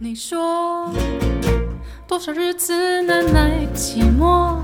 [0.00, 0.92] 你说
[2.08, 4.58] 多少日子难耐寂寞？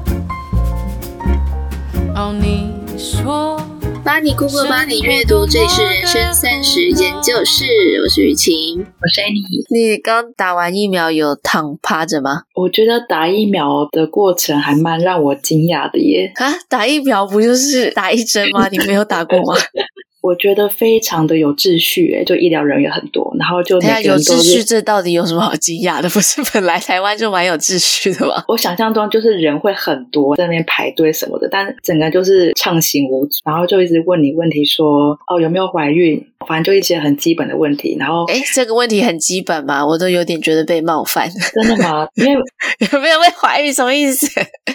[2.16, 3.60] 哦，你说。
[4.02, 7.66] 巴尼姑姑帮你阅读，这里是人生三十研究室，
[8.02, 9.66] 我是雨晴，我是 Annie。
[9.68, 12.44] 你刚打完疫苗有躺趴着吗？
[12.54, 16.32] 我觉得打疫苗的过程还蛮让我惊讶的耶。
[16.36, 18.68] 啊，打疫苗不就是打一针吗？
[18.68, 19.54] 你没有打过吗？
[20.20, 26.08] 我觉得非常的有秩序，诶就医疗人员很多，然后就每个人都有秩序，这到底有什么好惊讶的？
[26.10, 28.44] 不是本来台湾就蛮有秩序的吗？
[28.48, 37.96] 我想象中就是人会很多在那边排队什么的，但整个就是畅行无阻，然后就一直问你问题说，说哦有没有怀孕，反正就一些很基本的问题。
[37.98, 39.86] 然后诶这个问题很基本吗？
[39.86, 41.30] 我都有点觉得被冒犯。
[41.30, 42.06] 真的吗？
[42.16, 42.32] 因为
[42.92, 44.26] 有没有被怀孕什么意思？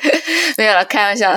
[0.58, 1.34] 没有了，开玩笑。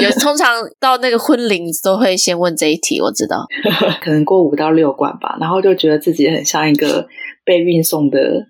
[0.00, 3.45] 有通常到那个婚龄都会先问这一题，我知道。
[4.00, 7.08] 可能过五到六关吧，然后就觉得自己很像一个
[7.44, 8.46] 被运送的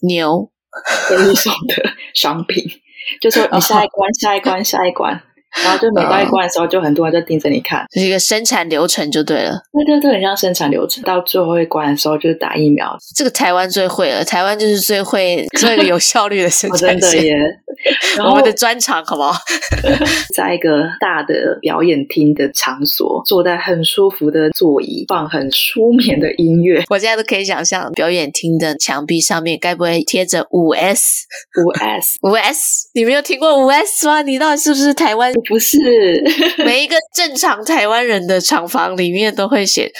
[0.00, 0.50] 牛，
[1.08, 2.64] 被运送的商品，
[3.20, 5.22] 就说你下一关，下一关，下一关。
[5.64, 9.60] 然后就每到一关的时候，就很多人在盯着你看，这是一个生产流程就对了。
[9.72, 11.02] 对对对，很像生产流程。
[11.04, 12.96] 到最后一关的时候，就是打疫苗。
[13.14, 17.00] 这个台湾最会了，台湾就是最会做一个有效率的生产线。
[17.00, 17.34] 真的耶！
[18.24, 19.38] 我们的专长好不好？
[20.34, 26.82] 在一个大的表演厅的场所，坐在很舒服的座椅，放很舒眠的音乐。
[26.88, 31.26] 我现在都可以想象，表演厅的墙壁上面该不会贴着五 S？
[31.62, 32.16] 五 S？
[32.22, 32.88] 五 S？
[32.94, 34.22] 你没有听过五 S 吗？
[34.22, 35.32] 你到底是不是台湾？
[35.48, 35.78] 不是，
[36.64, 39.90] 每一个正常台湾人的厂房里面都会写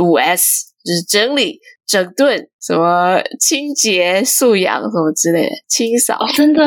[0.00, 6.16] 五 S，就是整理、整顿、什么清洁、素养什么之类的，清扫。
[6.20, 6.62] 哦，真的？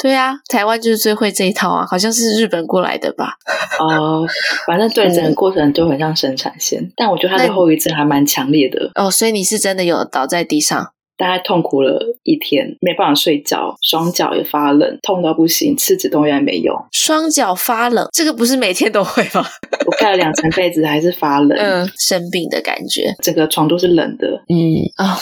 [0.00, 3.34] 对啊，台湾就是最会这一套啊，好像是日本过来的吧？
[3.80, 4.26] 哦，
[4.66, 8.90] 反正对整个过程都很像生产线，嗯、但我觉得它的后遗症还蛮强烈的。
[8.94, 10.92] 哦，所以你是真的有倒在地上？
[11.20, 16.74] 大概痛苦了一天，没办法睡觉，双脚也发冷，痛到不行，吃止痛药也没用。
[16.92, 19.44] 双脚发冷，这个不是每天都会吗？
[19.84, 24.26] 我盖了两层被子，还是发冷，嗯，生病的感觉，整个床都是冷的。
[24.48, 25.16] 嗯啊、哦，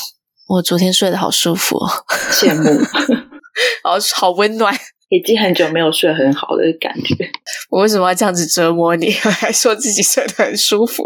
[0.47, 1.91] 我昨天睡得好舒服哦，
[2.31, 2.79] 羡慕，
[3.83, 4.73] 好好温暖。
[5.11, 7.15] 已经很久没有睡很好的感觉。
[7.71, 9.13] 我为什么要这样子折磨你？
[9.25, 11.03] 我 还说自己睡得很舒服，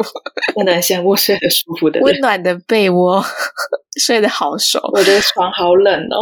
[0.57, 2.05] 真的很羡慕睡得舒服的人。
[2.05, 3.25] 温暖的被窝，
[4.03, 4.81] 睡得好熟。
[4.93, 6.21] 我的床好冷哦，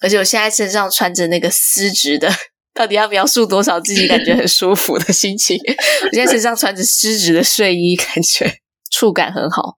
[0.00, 2.28] 而且我现在身上穿着那个丝质的，
[2.74, 5.56] 到底要描述多少自己感觉很舒服的心情？
[6.04, 8.52] 我现在身上穿着丝质的睡衣，感觉
[8.90, 9.74] 触感很好。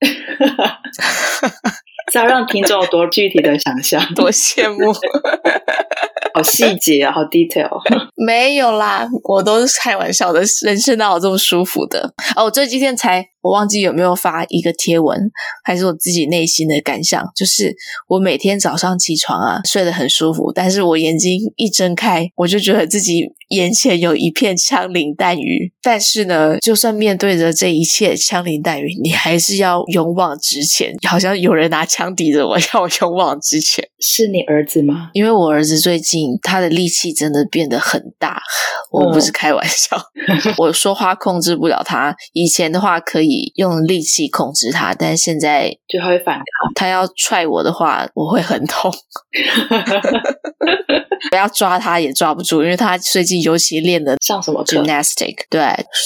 [2.10, 4.92] 是要让听众有多具体的想象， 多羡慕，
[6.34, 7.68] 好细节啊，好 detail。
[8.16, 12.12] 没有啦，我都是开玩笑的，人生哪有这么舒服的？
[12.36, 13.26] 哦，我这几天才。
[13.42, 15.18] 我忘记有没有发一个贴文，
[15.64, 17.74] 还是我自己内心的感想，就是
[18.08, 25.72] 我每天早上起床啊，睡得很舒服，但是我眼睛一睁开，我就觉得自己眼前有一片枪林弹雨。
[25.82, 30.94] 但是呢，就算面对着这一切枪林弹雨，你还是要勇往直前。
[31.08, 33.82] 好像有人拿枪抵着我，要我勇往直前。
[33.98, 35.08] 是你儿子吗？
[35.14, 38.40] 因为我儿子最近他的力气真的变得很大，
[38.92, 39.96] 我不是开玩笑。
[40.28, 43.29] 嗯、 我说话控制不了他，以前的话可以。
[43.56, 46.44] 用力气控制他，但是现在就他会反抗。
[46.74, 48.92] 他要踹我的话，我会很痛。
[51.30, 55.60] 不要抓他也抓不住，因为他最近尤其练的像什么 gymnastic，对，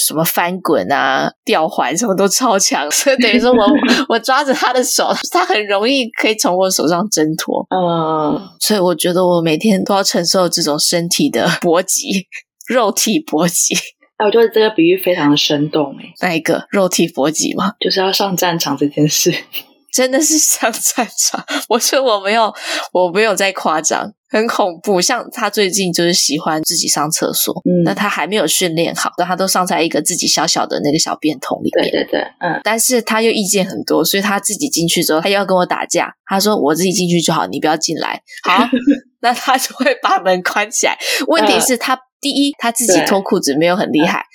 [0.05, 2.89] 什么翻滚啊、吊环什么都超强。
[2.91, 3.65] 所以等于说我
[4.09, 7.65] 我抓着他的手，他很容易可以从我手上挣脱。
[7.69, 12.27] 嗯，所以我觉得我每天都要承受这种身体的搏击，
[12.67, 13.73] 肉体搏击。
[14.17, 16.13] 哎，我觉得这个比喻非常的生动诶。
[16.21, 17.73] 那一个肉体搏击嘛？
[17.79, 19.33] 就是要上战场这件事，
[19.91, 21.43] 真的是上战场。
[21.69, 22.53] 我说我没有，
[22.93, 25.01] 我没有在夸张，很恐怖。
[25.01, 31.91] 像他最近就是喜欢自己上厕所，嗯，那他还没有训练好，但他都上在一个自己小小的那个小便桶里面。
[31.91, 32.61] 对对对，嗯。
[32.63, 36.13] 但是他又意见很多，所以他自己进去之后，他又要跟我打架。
[36.25, 38.67] 他说：“我自己进去就好，你不要进来。”好，
[39.21, 40.97] 那他就会把门关起来。
[41.27, 41.99] 问题是他。
[42.25, 44.25] 呃第一，他自己脱裤子没有很厉害，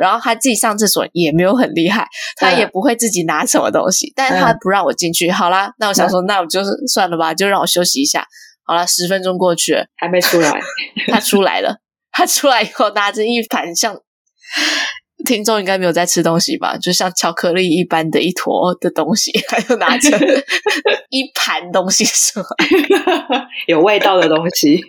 [0.00, 2.04] 然后他自己上厕所也没有很厉害，
[2.36, 5.30] 他也不会自己拿什么东西，嗯、但是他不让我进去。
[5.30, 8.26] 好啦，那我想说，嗯、那我就算了吧，就让我休息一下。
[8.64, 10.60] 好了，十分钟过去了，还没出来，
[11.06, 11.76] 他出来了，
[12.10, 13.96] 他出来以后拿着一盘像
[15.24, 20.10] 听众应该没有在吃东西吧，就像巧克力一般的一坨的东西， 他就拿着
[21.10, 24.82] 一盘东西出来， 有味道的东西。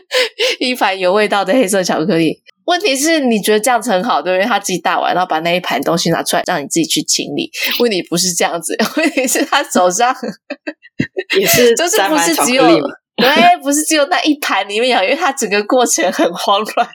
[0.60, 2.42] 一盘有味道的黑色巧克力。
[2.64, 4.46] 问题是，你觉得这样子很好，对不对？
[4.46, 7.50] 他自己打完，然后把那一盘东西拿出来，让你自己去清理。
[7.80, 10.14] 问题不是这样子， 问题是他手上
[11.36, 12.62] 也是 就是不是只有
[13.16, 16.88] 对，不是只有那一盘里面有，因为他整个过程很慌乱。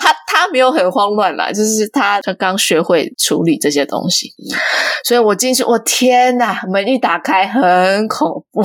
[0.00, 4.30] 他他没有很慌乱啦，就是他他刚学会处理这些东西，
[5.04, 8.62] 所以我进去，我天哪，门一打开很恐怖。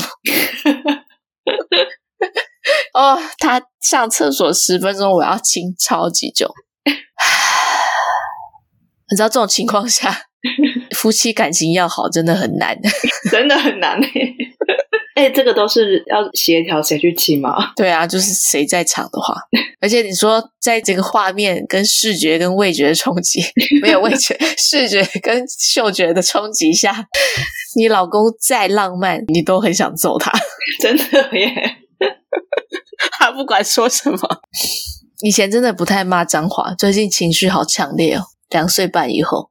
[3.02, 6.48] 哦，他上厕所十分钟，我要清超级久。
[9.10, 10.26] 你知道这种情况下，
[10.96, 12.78] 夫妻感情要好真的很难，
[13.32, 14.36] 真的很难诶。
[15.16, 17.74] 哎、欸，这个都是要协调谁去亲吗？
[17.76, 19.36] 对啊，就是谁在场的话，
[19.82, 23.42] 而且你说在这个画面跟视觉跟味觉的冲击，
[23.82, 27.06] 没有味觉，视觉跟嗅觉的冲击下，
[27.76, 30.32] 你老公再浪漫，你都很想揍他，
[30.80, 31.04] 真的
[31.38, 31.78] 耶！
[33.32, 34.18] 他不管说什么，
[35.24, 38.24] 以前真的不太骂脏话，最近情绪好强烈哦。
[38.50, 39.50] 两岁半以后，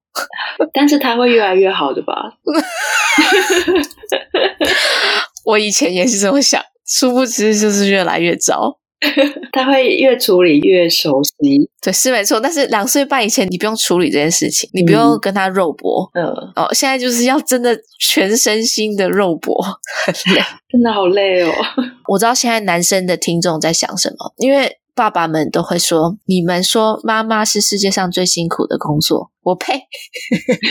[0.74, 2.12] 但是他会越来越好的吧？
[5.46, 8.79] 我以前也是这么想，殊不知就是越来越糟。
[9.52, 12.38] 他会越处理越熟悉，对，是没错。
[12.38, 16.10] 但是两岁半以前，你不用处理这件事情，你不用跟他肉搏。
[16.14, 16.24] 嗯，
[16.56, 19.62] 哦，现在就是要真的全身心的肉搏，
[20.04, 21.52] 很累，真的好累哦。
[22.08, 29.80] 我知道现在男生的听众在想什么，因为爸爸们都会说：“你们说妈妈是世界上最辛苦的工作。”我呸！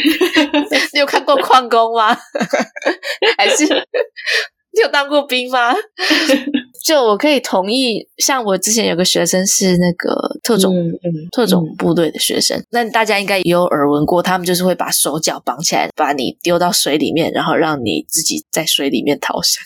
[0.93, 2.15] 你有看过矿工吗？
[3.37, 3.65] 还是？
[4.71, 5.73] 你有当过兵吗？
[6.83, 19.63] 就我可以同意，像我之前有个学生是那个特种、嗯嗯、特种部队的学生，那大家应该也有耳闻过，他们就是会把手脚绑起来，把你丢到水里面，然后让你自己在水里面逃生。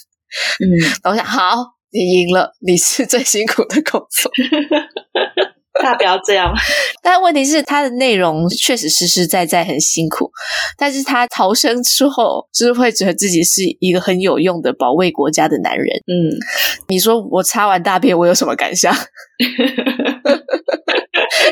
[0.60, 0.68] 嗯，
[1.04, 1.58] 然后我想，好，
[1.92, 4.32] 你赢了，你是最辛苦的工作。
[5.82, 6.54] 大家不要这样，
[7.02, 10.32] 但问题是，它的内容确实实实在在很辛苦。
[10.78, 15.86] 但是他逃生之后，就是会觉得自己是一个很有用的保卫国家的男人。
[16.08, 16.30] 嗯，
[16.90, 18.94] 你说我擦完大便，我有什么感想？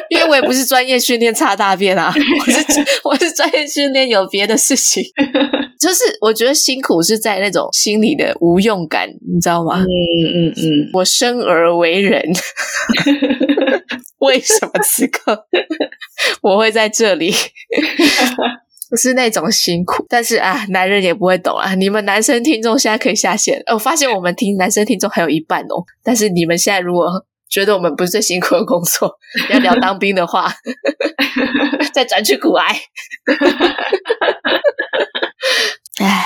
[0.09, 2.63] 因为我也不是专业训练擦大便啊，我是
[3.03, 5.03] 我是专业训练有别的事情。
[5.79, 9.79] 就是我觉得辛苦是在那种心里的无用感，你知道吗？
[9.81, 12.21] 嗯嗯嗯，我生而为人。
[14.21, 15.45] 为什么此刻
[16.41, 17.33] 我会在这里？
[18.89, 21.73] 不 是那种辛苦，但是啊，男人也不会懂啊。
[21.75, 23.61] 你们男生听众现在可以下线。
[23.71, 25.83] 我发现我们听男生听众还有一半哦。
[26.03, 27.07] 但是你们现在如果
[27.49, 29.17] 觉得我们不是最辛苦的工作，
[29.49, 30.53] 要聊当兵的话，
[31.93, 32.65] 再转去骨癌。
[35.99, 36.25] 哎，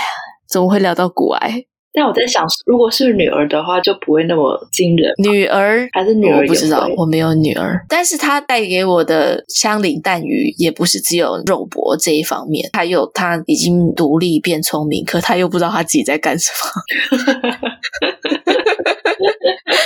[0.49, 1.65] 怎么会聊到骨癌？
[1.95, 5.13] 但我在想，如果是女儿的话，就不会那么惊人。
[5.17, 6.41] 女儿还是女儿？
[6.41, 7.79] 我不知道，我没有女儿。
[7.87, 17.17] 但是她带给我的枪林弹雨，也不是只有肉搏这一方面，还有她已经独立变聪明，可她又不知道她自己在干什么。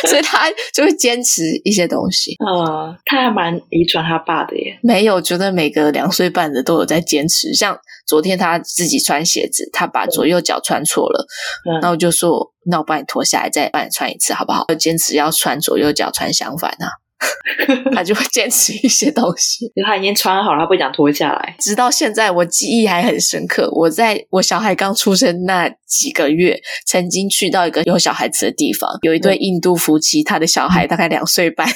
[0.07, 2.35] 所以他就会坚持一些东西。
[2.45, 4.79] 呃，他还蛮遗传他爸的耶。
[4.81, 7.53] 没有，觉得每个两岁半的都有在坚持。
[7.53, 11.25] 像昨天他自己穿鞋子，他把左右脚穿错了，
[11.69, 14.65] 嗯、那我就说，那我帮你脱下来，再帮你穿一次，好不好？
[14.77, 16.89] 坚持要穿左右脚穿相反啊。
[17.93, 21.55] 他就会坚持一些东西， 他已经穿好了，他不想脱下来。
[21.59, 23.69] 直到现在，我记忆还很深刻。
[23.73, 31.67] 我在我小孩刚出生那几个月，曾经去到一个有小孩子的地方，有一对印度夫妻，他的小孩大概两岁半。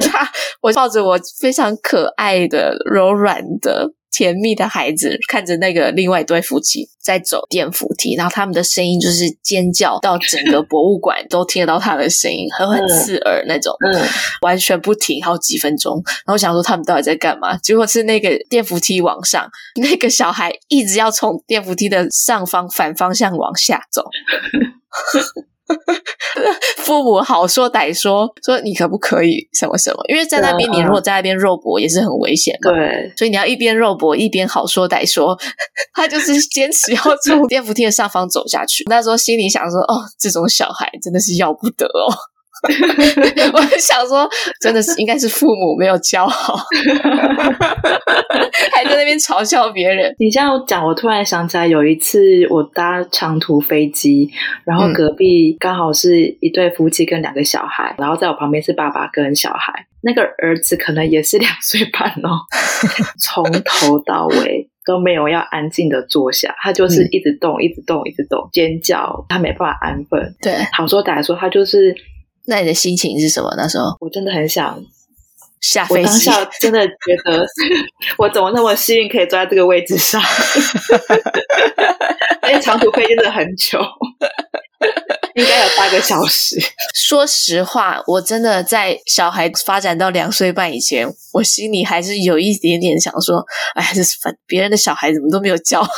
[0.00, 0.30] 他，
[0.62, 3.92] 我抱着我非常可爱的、柔软的。
[4.14, 14.00] 甜蜜的孩子看着那个另外一对夫妻在走电扶梯，然后他们的声音就是尖叫到整个博物馆都听得到他的声音，很很刺耳那种，嗯，
[14.42, 16.00] 完全不停好几分钟。
[16.24, 17.56] 然后想说他们到底在干嘛？
[17.58, 24.04] 结果是那个电扶梯往上，那个小孩一直要从电扶梯的上方反方向往下走。
[26.78, 29.96] 父母好说歹说，说你可不可以什么什么？
[30.08, 32.70] 因为在那边，你如果在那边肉搏也是很危险的。
[32.70, 35.38] 对，所以你要一边肉搏一边好说歹说。
[35.94, 38.84] 他就是坚持要从电扶梯的上方走下去。
[38.90, 42.12] 那时候心里想说：“哦，这种小孩真的是要不得哦。”
[43.52, 44.28] 我想说，
[44.60, 46.56] 真的是应该是父母没有教好，
[48.72, 50.14] 还在那边嘲笑别人。
[50.18, 52.18] 你这样讲，我突然想起来，有一次
[52.48, 54.30] 我搭长途飞机，
[54.64, 62.40] 然后隔壁刚好是一对夫妻跟两个小孩，然后在我旁边是爸爸跟小孩，那个儿子可能也是两岁半哦，
[63.20, 70.34] 从头到尾都没有要安静的坐下，他就是一直动，一直动，一直动，尖叫，他没办法安分。
[70.40, 71.94] 对，好说歹说，他就是。
[72.46, 73.54] 那你的心情是什么？
[73.56, 74.82] 那时候我真的很想
[75.60, 76.02] 下飞机。
[76.02, 76.92] 我当下真的觉
[77.24, 77.46] 得，
[78.18, 80.22] 我怎么那么幸运可以坐在这个位置上？
[82.42, 83.78] 而且长途飞真的很久，
[85.34, 86.60] 应该有八个小时。
[86.94, 93.42] 说实话，我真的在小孩发展到两岁半以前，我心里还是有一点点想说，
[93.74, 95.90] 哎，这是反别人的小孩怎么都没有教好，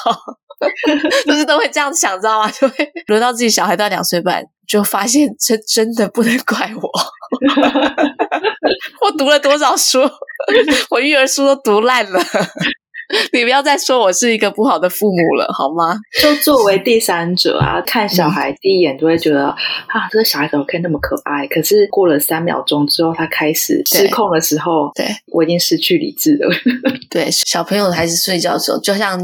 [1.26, 2.50] 就是都会这样想，知道吗？
[2.58, 6.90] 就会轮到自己小孩到两岁半，就发现 这真的不能怪我。
[9.02, 10.00] 我读了多少书？
[10.90, 12.20] 我育儿书都读烂了。
[13.32, 15.96] 你不要再说我是一个不好的父母了，好吗？
[16.20, 19.48] 就作为第三者啊，看小孩第一眼就会觉得、嗯、
[19.86, 21.46] 啊，这个小孩怎么可以那么可爱？
[21.46, 26.48] 可是过了三秒钟之后，他开始失控的时候，对，我已经失去理智了。
[27.08, 29.16] 对，小朋友还是睡觉的时候，就像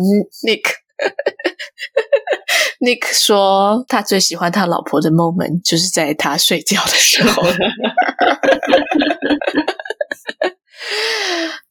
[2.80, 7.42] Nick，Nick 说他最喜欢他老婆的 moment 就是在他睡觉的时候。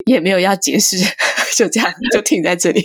[0.05, 0.97] 也没有要解释，
[1.55, 2.81] 就这样就停在这里。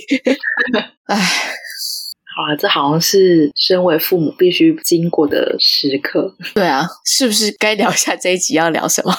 [1.06, 6.36] 哎，好了，这好像是身为父母必须经过的时刻。
[6.54, 9.12] 对啊，是不是该聊一下这一集要聊什么？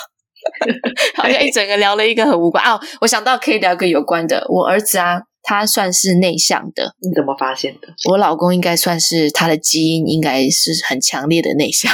[1.16, 2.80] 好像一整个聊了一个很无关啊！
[3.02, 4.46] 我想到可以聊个有关的。
[4.48, 5.20] 我儿子啊，
[5.50, 6.94] 他算是内向的。
[7.02, 7.88] 你怎么发现的？
[8.10, 11.90] 我老公应该算是他的基因应该是很强烈的内向，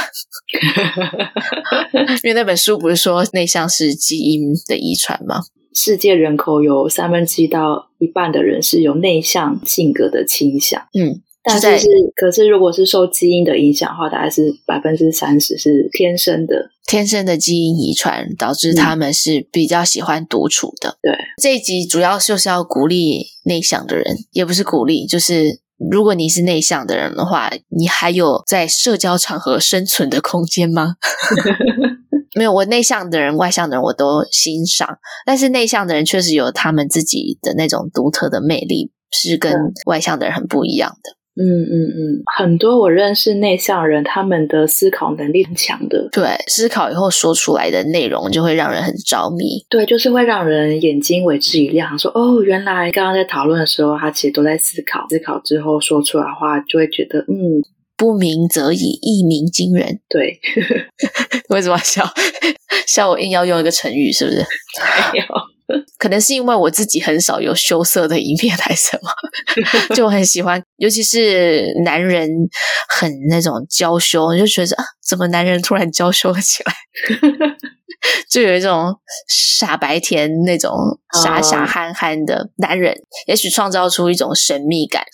[2.24, 5.42] 因为那本书不是说内向是基因的遗传吗？
[5.72, 20.96] 世界人口有三分之一到一半的人是有内向性格的倾向，嗯，但是是，可是如果是受基因的影响的话，大概是百分之三十是天生的，天生的基因遗传导致他们是比较喜欢独处的。
[21.02, 25.60] 嗯、对，这一集主要就是要鼓励内向的人，也不是鼓励，就是
[25.90, 30.94] 如果你是内向的人的话，你还有在社交场合生存的空间吗？
[32.34, 39.52] 没有，我内向的人、外向的人我都欣赏，但是内向的人确实有他们自己的那种独特的魅力，是跟
[39.84, 41.16] 外向的人很不一样的。
[41.36, 46.08] 嗯嗯嗯，很多我认识内向人，他们的思考能力很强的。
[46.12, 49.64] 对，思考以后说出来的内容就会让人很着迷。
[49.68, 57.62] 对，就是会让人眼睛为之一亮，说哦，原来刚刚在讨论的时候，他其实都在思考，思考之后说出来的话，就会觉得嗯。
[57.96, 60.00] 不鸣则已，一鸣惊人。
[60.08, 60.40] 对，
[61.48, 62.04] 为什么笑？
[62.88, 64.38] 笑我硬要用一个成语，是不是？
[65.14, 65.24] 没有，
[66.04, 69.08] 可能是因为我自己很少有羞涩的一面，还是什么？
[69.96, 72.28] 就很喜欢，尤其是男人
[72.90, 76.74] 很那种娇羞，我就觉得啊，怎么男人突然娇羞了起来？
[78.30, 78.94] 就有一种
[79.28, 80.72] 傻白甜那种
[81.22, 82.94] 傻傻憨憨的男人，
[83.26, 85.04] 也许创造出一种神秘感。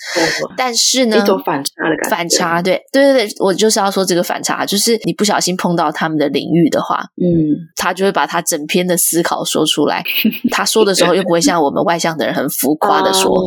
[0.56, 2.10] 但是呢，一种反差的感觉。
[2.10, 10.02] 反差，对对对对，我就是要说这个反差，就是你不小心碰到他们的领域的话，嗯，他就会把他整篇的思考说出来。
[10.50, 13.44] 他说的时候又不会像我们外向的人很浮夸的说，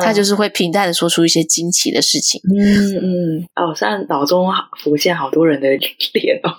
[0.00, 2.40] 他就是会平淡的说出一些惊奇的事情。
[2.48, 4.46] 嗯嗯，哦，现在脑中
[4.82, 5.68] 浮现好多人的
[6.14, 6.50] 脸哦。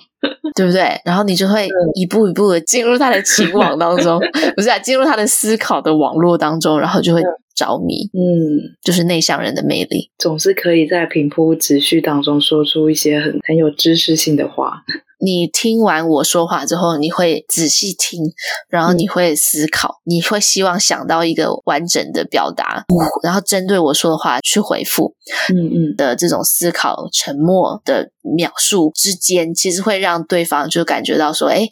[0.56, 1.00] 对不对？
[1.06, 4.19] 然后你就会一步一步的进入他的情网当中，
[4.55, 7.22] 不是啊，进入他的思考的网络当中，然后就会
[7.55, 8.10] 着迷。
[8.13, 14.84] 嗯，就是内向人的魅力，总是可以在平铺直叙当中说出一些很很有知识性的话。
[15.19, 18.21] 你听完我说话之后，你会仔细听，
[18.69, 25.15] 然后你会思考，嗯、你会希望想到一个完整的表达，嗯、然后针对我说的话去回复。
[25.50, 31.67] 嗯嗯的这种思考、沉默的描述之间，其实会让对方就感觉到说：“哎，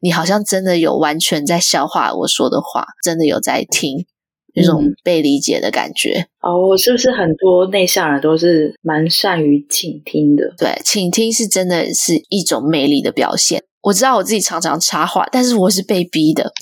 [0.00, 4.06] 你好像真的有完全在消化我说的话，真的有在听。”
[4.54, 10.52] 那种被理解的感觉哦，是不是很多内向人都是蛮善于倾听的？
[10.58, 13.62] 对，倾听是真的是一种魅力的表现。
[13.82, 16.52] 我知道我自己常常插话，但是我是被逼的。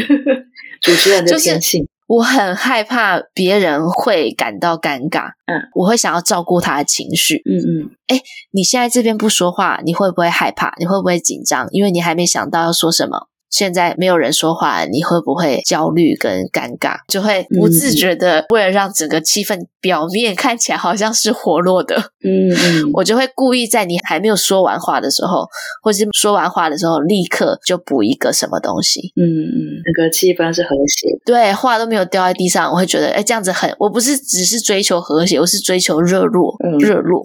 [0.80, 5.26] 主持人的天性，就是我很害怕别人会感到尴尬。
[5.46, 7.42] 嗯，我会想要照顾他的情绪。
[7.44, 8.20] 嗯嗯，哎，
[8.52, 10.72] 你现在这边不说话，你会不会害怕？
[10.78, 11.66] 你会不会紧张？
[11.72, 13.27] 因为你还没想到要说什么。
[13.50, 16.96] 现在没有人说话，你会不会焦虑跟尴尬？
[17.08, 25.46] 就会不自觉的为了让整个气氛表面看起来好像是活络的，嗯嗯， 我就会故意在你还没有说完话的时候，
[25.82, 37.22] 或是说完话的时候，立刻就补一个什么东西，嗯嗯，那个气氛是和谐，对，话都没有掉在地上，我会觉得，哎，这样子很，我不是只是追求和谐，我是追求热络，嗯、热络。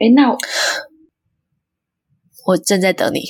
[0.00, 0.36] 哎，那
[2.46, 3.20] 我，正在等你。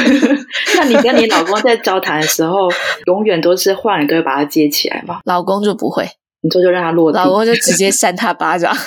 [0.76, 2.68] 那你跟你老公在交谈的时候，
[3.06, 5.20] 永远都是话你都会把他接起来吗？
[5.24, 6.08] 老公就不会，
[6.42, 8.74] 你说就让他落地，老公就直接扇他巴掌。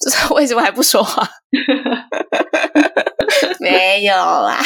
[0.00, 1.26] 就是为什么还不说话？
[3.60, 4.58] 没有啦，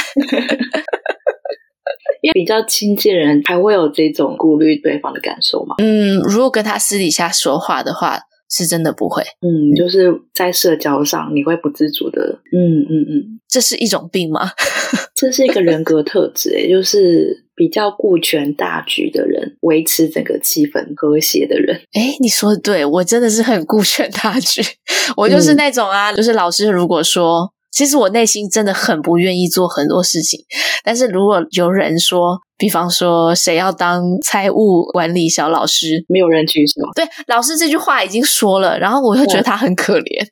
[2.23, 5.75] 因为比较亲近的人还会有这种顾虑对方的感受吗？
[5.79, 8.19] 嗯，如果跟他私底下说话的话，
[8.51, 9.23] 是真的不会。
[9.41, 14.51] 嗯，就是在社交上你会不自主的，嗯嗯嗯，这是一种病吗？
[15.15, 21.77] 这是一个人格特质，也，就是比较顾全大局的人，维持整个气氛和谐的人。
[21.95, 24.61] 诶，你说的对，我真的是很顾全大局，
[25.17, 27.54] 我就是那种啊，嗯、就是老师如果说。
[27.75, 30.39] 其实我内心真的很不愿意做很多事情，
[30.85, 36.75] 但是如果有人说，比方说谁要当财务管理小老师，没有人举手。
[36.95, 40.25] 对，老师这句话已经说了，然后我就觉得他很可怜，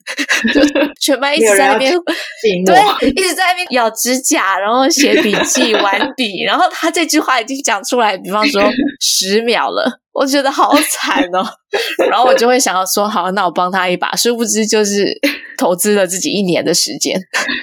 [1.03, 1.93] 全班一直在那边，
[2.65, 8.63] 对，一直在那边咬指甲，然后写笔记、 玩笔，然后他这句话已经讲出来，比方说
[9.01, 10.02] 十秒了。
[10.12, 11.42] 我觉得好惨哦，
[12.11, 14.14] 然后我就会想要说，好，那我帮他一把。
[14.14, 15.07] 殊不知，就是
[15.57, 17.19] 投资了自己一年的时间。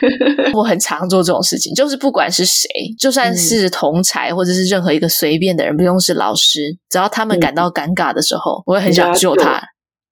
[0.53, 2.67] 我很常做这种事情，就是不管是谁，
[2.99, 9.61] 就算是同才或者是任何一个随便的人，不用是老师，只要他们感到尴尬的时候，我会很想救他。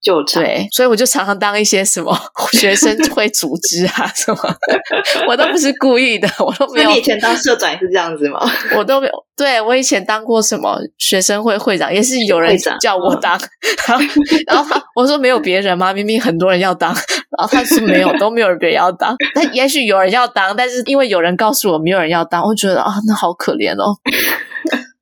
[0.02, 2.16] 就对，所以我就常常当一些什么
[2.54, 4.40] 学生会组织啊什么，
[5.28, 6.92] 我都不是故意的，我都没有。
[6.92, 8.40] 你以前当社长也是这样子吗？
[8.78, 9.14] 我都没有。
[9.36, 13.40] 对，我以前当过什么学生会会长，也是有人叫我当。
[13.88, 14.06] 然后，
[14.48, 15.94] 然后他我说没有别人吗？
[15.94, 17.04] 明明很多人要当，然
[17.38, 19.16] 后他说没有，都没有别人要当。
[19.36, 23.96] 但也许有人要当，但是因为有人告诉我没有人要当，我觉得啊，那好可怜哦。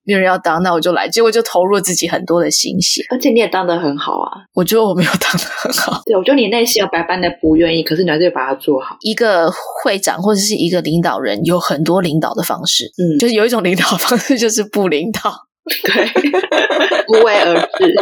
[0.05, 1.09] 没有人要当，那我就来。
[1.09, 4.31] 结果就投入了自己很多的心血，而且你也当得很好啊。
[4.53, 6.01] 我觉得我没有当得很好。
[6.05, 8.95] 对，我觉得你内心有百般的不愿意，可是你还是把它做好。
[9.01, 9.51] 一个
[9.83, 12.85] 会长或者是一个领导人，有很多领导的方式。
[12.97, 15.33] 嗯，就是有一种领导方式就是不领导。
[15.83, 16.05] 对，
[17.07, 17.93] 不为而治。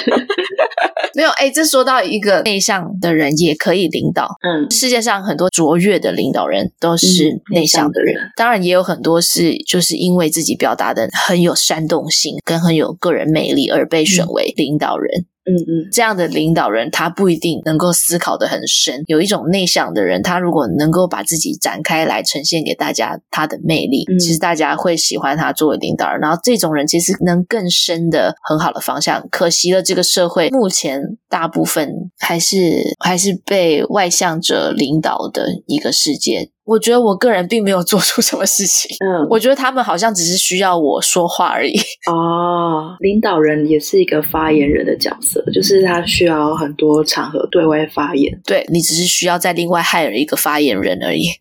[1.16, 4.36] 没有，哎，这说到一个内向的人也可以领导。
[4.42, 15.22] 嗯，世界上很多卓越的领导人都是内向的人，嗯，当然也有很多是就是因为自己表达的很有煽动性，跟很有个人魅力而被选为领导人。
[15.22, 19.04] 嗯嗯嗯，这样的领导人，他不一定能够思考的很深。
[19.08, 26.20] 有一种内向的人，他如果能够把自己展开来呈现给大家，他的魅力，嗯、其实大家会喜欢他作为领导人。
[26.22, 29.28] 然后这种人其实能更深的很好的方向。
[29.30, 36.52] 可惜了，这个社会目前大部分还是还是被外向者领导的一个世界。
[36.66, 41.78] 我觉得我个人并没有做出什么事情，嗯，我觉得他们好像只是需要我说话而已。
[42.10, 48.32] 哦，领导人也是一个发言人的角色，就是他需要很多场合对外发言。
[48.46, 51.24] 对，你只是需要再另外 hire 一个发言人而已。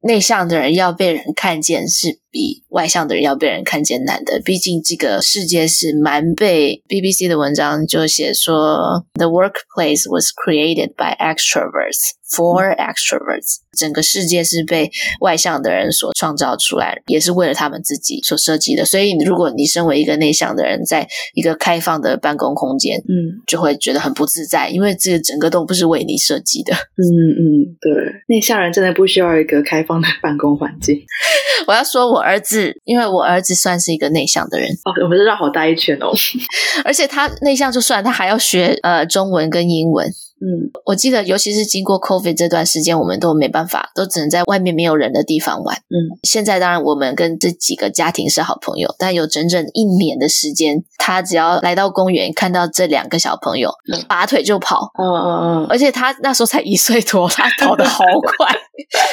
[0.00, 12.16] 内向的人要被人看见是比外向的人要被人看见难的，毕竟这个世界是蛮被 BBC 的文章就写说，The workplace was created by extroverts。
[12.30, 18.84] For extroverts，整个世界是被外向的人所创造出来，也是为了他们自己所设计的。
[18.84, 26.74] 所以，如果你身为一个内向的人，在一个开放的办公空间，嗯，就会觉得很不自在，因为这个整个都不是为你设计的。
[26.74, 27.00] 嗯
[27.32, 27.90] 嗯，对，
[28.28, 31.00] 内向人真的不需要一个开放的办公环境。
[31.66, 34.68] 我要说我儿子，因为我儿子算是一个内向的人。
[34.84, 36.12] 哦，我们是绕好大一圈哦。
[36.84, 40.06] 而且他内向就算，他还要学呃中文跟英文。
[40.40, 45.76] 嗯，我记得，尤其是经过 COVID 这段时间，我们都没办法，都只能在外面没有人的地方玩。
[45.76, 53.72] 嗯，现在当然我们跟这几个家庭是好朋友，但有整整一年的时间，他只要来到公园看到这两个小朋友，
[54.06, 54.92] 拔腿就跑。
[54.96, 55.28] 嗯嗯
[55.64, 58.04] 嗯，而且他那时候才一岁多，他跑得好
[58.38, 58.46] 快，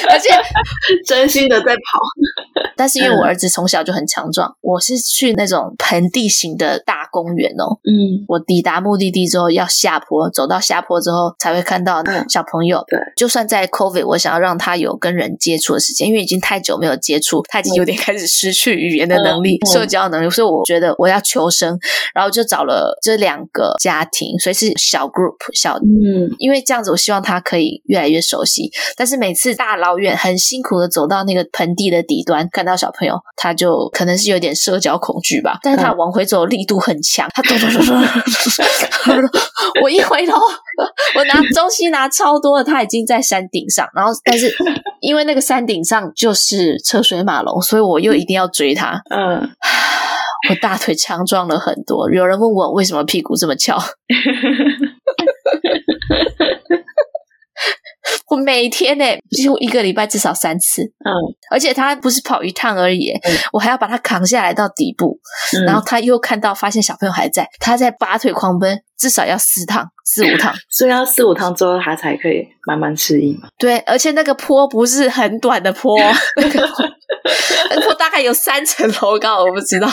[0.08, 0.28] 而且
[1.04, 1.98] 真心的在跑。
[2.76, 7.80] 但是因为我儿子从小就很强壮，我是去那种盆地型的大公园哦。
[7.82, 11.15] 嗯，我抵达目的地之后要下坡，走到下坡之后。
[11.38, 12.82] 才会看到小朋友。
[12.88, 21.78] 对，就算在 COVID，我想要让他有跟人接触的时间，因为已经太久没有接触，他已经有点开始失去语言的能力、社交能力，所以我觉得我要求生，
[22.14, 28.70] 然后就找了这两个家庭，所以是小 group 小，嗯，因为这样子，我希望他可以越来越熟悉。
[28.96, 38.00] 但是每次大老远很辛苦的走到那个盆地的底端，看到小朋友，他就可能是有点社交恐惧吧，但是他往回走的力度很强，他咚咚咚咚，
[39.82, 40.34] 我一回头。
[41.14, 44.52] 我拿东西拿超多的，他已经在山顶上，然后但是
[45.00, 49.00] 因为那个山顶上就是车水马龙，所以我又一定要追他。
[49.10, 49.48] 嗯，
[50.50, 52.10] 我大腿强壮了很多。
[52.10, 53.78] 有人问我为什么屁股这么翘。
[58.36, 61.10] 我每天呢、欸，几乎一个礼拜至少三次，嗯，
[61.50, 65.18] 而且他不是跑一趟而已、嗯，我还要把他扛下来到底部、
[65.56, 73.48] 嗯，然后他又看到发现小朋友还在，他在拔腿狂奔，至少要四趟、四五趟， 所以要四五趟之后他才可以慢慢适应嘛。
[73.58, 75.98] 对，而且那个坡不是很短的坡，
[76.36, 76.66] 那个
[77.80, 79.88] 坡大概有三层楼高，我不知道，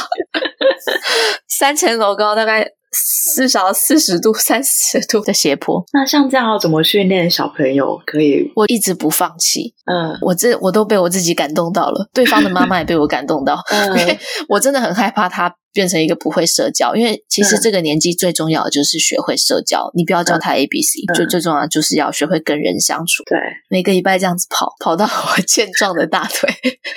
[1.48, 2.68] 三层楼高大概。
[3.36, 5.84] 至少四十度、三十度的斜坡。
[5.94, 8.52] 那像这样要怎么训练小朋友可以？
[8.56, 9.74] 我一直不放弃。
[9.86, 13.60] 嗯，我这我都被我自己感动到了，对方的妈妈也被我感动到。
[13.72, 19.90] 嗯，因 为我真的很害怕他变成一个不会社交，因为其实这个年纪最重要的就是学会社交。
[19.94, 23.24] 你不要教他 A B C，就最重要就是要学会跟人相处。
[23.26, 23.38] 对，
[23.70, 26.50] 每个礼拜这样子跑，跑到我健壮的大腿，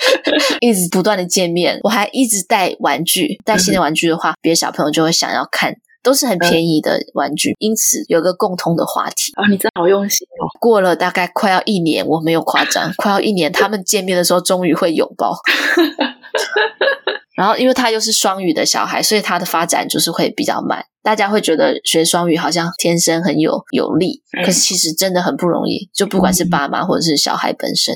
[0.61, 5.73] 一直不断的见面，我还一直带玩具，带新的玩具的话，别的小朋友就会想要看。
[6.03, 9.43] 都是很便宜的玩具，因此有个共通的话题啊！
[9.49, 10.47] 你真好用心哦。
[10.57, 15.35] 过了大概快要一年，我没有夸张，快要一年，他们见面的时候终于会拥抱。
[17.37, 20.83] 然后，因为他又是双语的小孩，所以他的发展就是会比较慢。
[21.03, 25.87] 大家会觉得学双语好像天生很有有利，可是其实真的很不容易。
[25.93, 27.95] 就不管是爸妈或者是小孩本身，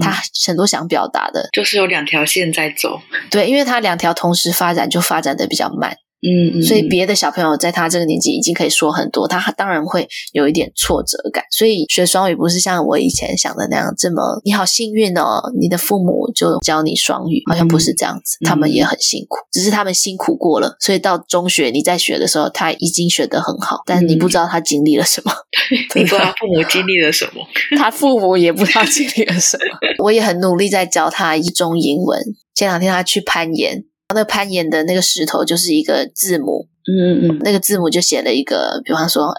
[0.00, 0.10] 他
[0.46, 2.98] 很多想表达的，就是有两条线在走。
[3.30, 5.94] 对，因为他两条同时发展，就发展的比较慢。
[6.20, 11.44] 嗯，所以别的小朋友在他这个年纪已经可以说很多，他当然会有一点挫折感。
[11.50, 18.38] 所以学双语不是像我以前想的那样这么你好幸运哦，你的父母就教你双语，好像不是这样子。
[18.44, 25.32] 他们也很辛苦，只是他们辛苦过了，所以到中学你在学的时候，他已经学得很好，但你不知道他经历了什么，
[25.94, 27.42] 你不知道他父母经历了什么，
[27.78, 29.78] 他父母也不知道经历了什么。
[30.02, 32.20] 我也很努力在教他一中英文。
[32.54, 33.84] 前两天他去攀岩。
[34.14, 39.34] 那攀岩的那个石头就是一个字母，嗯嗯嗯，那个字母就写了一个，比方说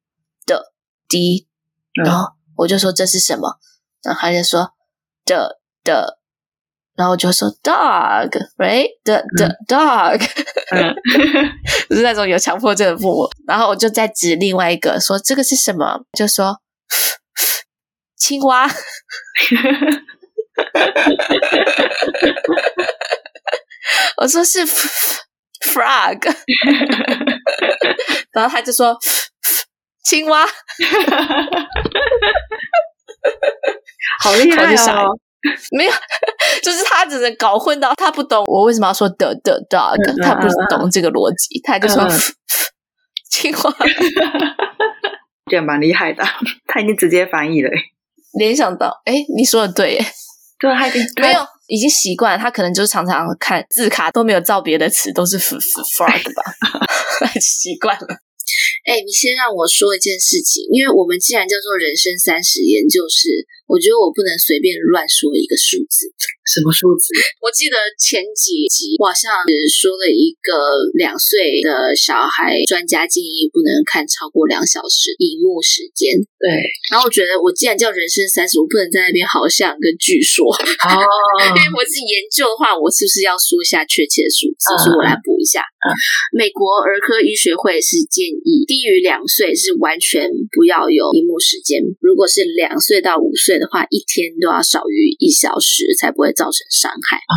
[0.46, 0.72] 的
[1.08, 1.48] D，
[2.04, 3.58] 然后我就说这是什么，
[4.04, 4.74] 然后他就说
[5.26, 6.20] 的的，
[6.96, 10.22] 然后我就说 dog，right，的的 dog，
[11.90, 16.62] 是那种有强迫症的父母，然后我就再指另外一个说这个是什么，就说
[18.16, 18.70] 青蛙。
[24.18, 26.20] 我说是 frog，
[28.34, 28.98] 然后他就说
[30.04, 30.46] 青蛙，
[34.22, 35.10] 好厉害哦！
[35.72, 35.92] 没有，
[36.62, 42.06] 就是他只能搞混到他不懂我为什么要说的的 dog，他不懂这个逻辑，他就说
[43.32, 43.74] 青蛙，
[45.50, 46.24] 这样蛮厉害的，
[46.68, 47.70] 他已经直接翻译了，
[48.38, 49.98] 联想到，哎，你说的对，
[50.60, 51.40] 对，他已经没有。
[51.70, 56.44] 已经习惯，他可能就是常常看字卡都没有造别的词，都是 f frog 吧，
[57.40, 58.08] 习惯了。
[58.84, 66.10] 哎、欸，你先让我说一件事情，因为我们既然叫做人生三十研究室，我觉得我不能随便乱说一个数字。
[66.50, 67.14] 什么数字？
[67.46, 76.18] 我记得前几集我好像只说了一个两岁的小孩，专家建议不能看超过两小时荧幕时间。
[76.42, 76.50] 对。
[76.90, 80.50] 然后我觉得，我既然叫人生三十，我不能在那边好像跟据说。
[80.50, 80.90] 哦。
[81.54, 84.74] 因为我自己研究的话，我是不是要说一下确切的数字？
[84.82, 85.62] 所以我来补一下。
[85.62, 85.94] 嗯。
[86.34, 90.26] 美国儿科医学会是建议低于两岁是完全
[90.58, 91.78] 不要有荧幕时间。
[92.02, 96.34] 如果是两岁到五岁的话，一天都要少于一小时，才不会。
[96.40, 97.36] 造成伤害哦，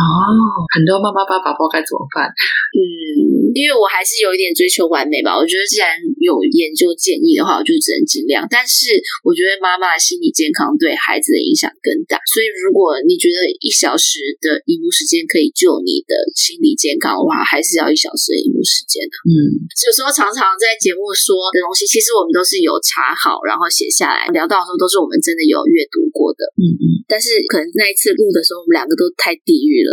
[0.71, 2.23] 很多妈妈爸爸不知道该怎么办。
[2.71, 5.35] 嗯，因为我还是有一点追求完美吧。
[5.35, 5.91] 我觉得既然
[6.23, 8.47] 有研究建议的话，我就只能尽量。
[8.47, 8.95] 但是
[9.27, 12.15] 我觉得妈妈的心理健康对孩子的影响更大。
[12.31, 19.13] 所以如果你觉得一小时的荧幕时间可以救你的心理健康的话，还是要一小时的荧幕时间的。
[19.27, 26.39] 嗯，有时候常常在节目说的东西，其实我们都是有查好，然后写下来聊到的时候，都是我们真的有阅读过的。
[26.57, 27.02] 嗯嗯。
[27.13, 28.97] 但是可能那一次录的时候，我们两个。
[29.03, 29.91] 都太地狱了，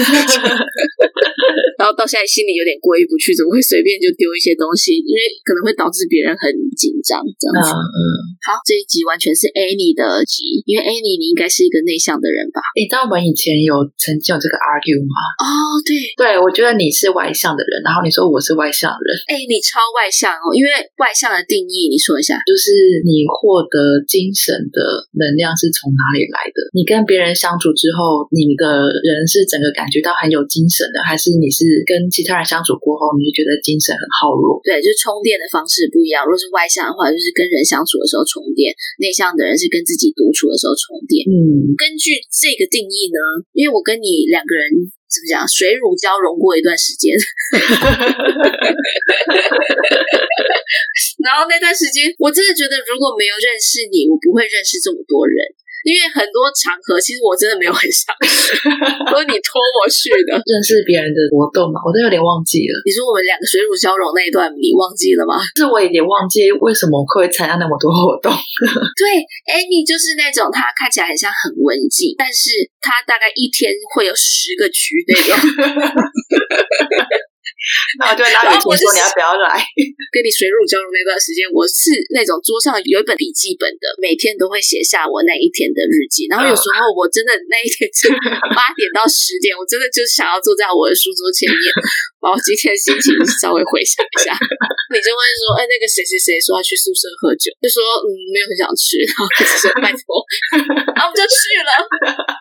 [1.78, 4.96] 然后到现在心里有点过意不去，怎么会随便就丢一些东西？
[4.96, 7.68] 因为可能会导致别人很紧张，这样子。
[7.70, 8.00] 嗯，嗯
[8.42, 12.64] 好，这一集完全是 Annie 的集，因为 Annie 你应该是一个内向的人吧？
[12.74, 15.14] 你知道我们以前有曾经有这个 argue 吗？
[15.38, 19.12] 哦，对，对，我觉得你是外向的人，然后你说我是外向的人。
[19.30, 22.72] 哎，你超外向哦，因为外向的定义，你说一下，就是
[23.04, 24.80] 你获得精神的
[25.14, 26.58] 能量是从哪里来的？
[26.74, 28.26] 你跟别人相处之后。
[28.30, 34.62] 你的人是整个感觉到很有精神的，还是你是跟其他人相处过后，你就觉得精神很耗弱？
[34.62, 36.22] 对，就是充电的方式不一样。
[36.24, 38.70] 如果是外向的话，就是跟人相处的时候充电；
[39.02, 41.26] 内向的人是跟自己独处的时候充电。
[41.26, 43.18] 嗯，根据这个定义呢，
[43.52, 44.70] 因为我跟你两个人
[45.10, 47.10] 怎么讲，水乳交融过一段时间，
[51.20, 55.36] 然后那段时间，我真的觉得如果没有认识你，我不会认识这么多人。
[55.84, 58.52] 因为很多场合，其实我真的没有很想去，
[59.08, 60.36] 都是你拖我去的。
[60.44, 62.74] 认识别人的活动嘛，我都有点忘记了。
[62.84, 65.40] 你说我们两个水乳交融那一段，你忘记了吗？
[65.56, 68.28] 是我有点忘记为什么会参加那么多活动。
[68.98, 75.32] 对，Annie 就是那种她看起来很像很文静，但是她大概一天会有十个局那种。
[78.00, 79.60] 那我就拿语图说你要不要来？
[80.10, 86.26] 跟你水乳交融那段时间，我是那种桌上有一本笔记本的，每天都会写下我那一天的日记。
[86.26, 88.08] 然后有时候我真的那一天是
[88.56, 91.62] 八点到十点，我真的就是想要坐在我的书桌前面，
[92.18, 94.32] 把我今天的心情稍微回想一下。
[94.90, 100.24] 你就会说，哎，那个谁谁谁说要去宿舍喝酒，就说嗯，没有很想去，然后就说拜托，
[100.96, 101.70] 然后我们就去了。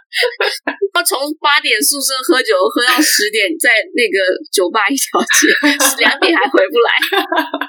[0.93, 4.17] 他从八点宿舍喝酒喝到十点，在那个
[4.51, 5.47] 酒吧一条街，
[6.01, 6.89] 两点还回不来，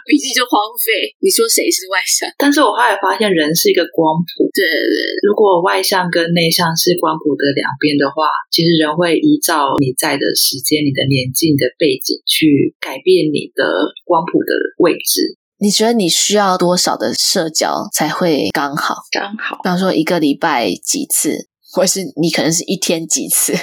[0.08, 1.12] 笔记就荒废。
[1.20, 2.26] 你说谁是外向？
[2.40, 4.48] 但是我后来发现，人是一个光谱。
[4.56, 4.98] 对对对，
[5.28, 13.62] 如果外向跟内向是光谱的两边的话，其实人会依照你在的时间、你的年纪、你的背景去改变你的
[14.04, 15.36] 光谱的位置。
[15.60, 18.96] 你觉得你需要多少的社交才会刚好？
[19.12, 21.49] 刚好，比方说一个礼拜几次？
[21.72, 23.54] 或是你可能是一天几次？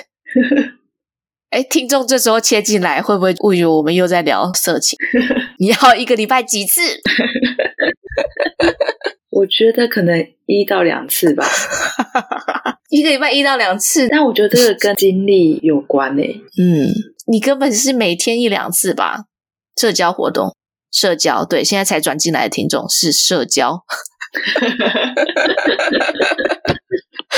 [1.50, 4.98] 哎，听众这时候切进来，会不会误以为我们又在聊色情？
[5.60, 6.82] 你要一个礼拜几次？
[9.32, 11.46] 我觉得可能一到两次吧，
[12.89, 14.08] 一个礼拜一到两次。
[14.10, 16.41] 但我觉得这个跟精力有关诶。
[16.60, 16.91] 嗯，
[17.28, 19.26] 你根本是每天一两次吧？
[19.80, 20.56] 社交活动，
[20.91, 23.84] 社交，对，现在才转进来的听众是社交。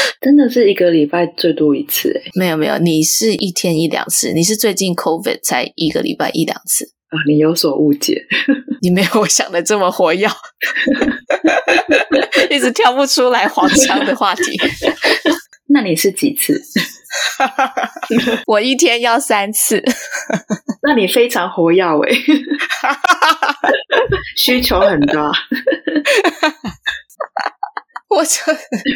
[0.22, 2.32] 真的是一个礼拜最多一次诶。
[2.36, 8.22] 没有没有，你是一天一两次，你是最近 COVID 才一个礼拜一两次啊，你有所误解，
[8.82, 10.28] 你没有我想的这么活跃，
[12.50, 14.44] 一直跳不出来黄腔的话题。
[15.72, 16.60] 那你是几次？
[18.48, 19.84] 我一天要三次，
[20.84, 22.24] 那你非常活跃诶，
[24.36, 25.32] 需求很大。
[28.10, 28.32] 我就，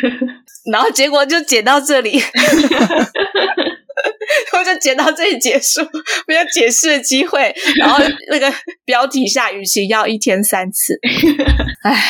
[0.72, 2.20] 然后结果就剪到这里，
[4.54, 5.82] 我就剪到这里结束，
[6.28, 7.54] 没有解释的机会。
[7.78, 8.52] 然后那个
[8.86, 11.00] 标题下，与其要一天三次，
[11.84, 12.04] 唉，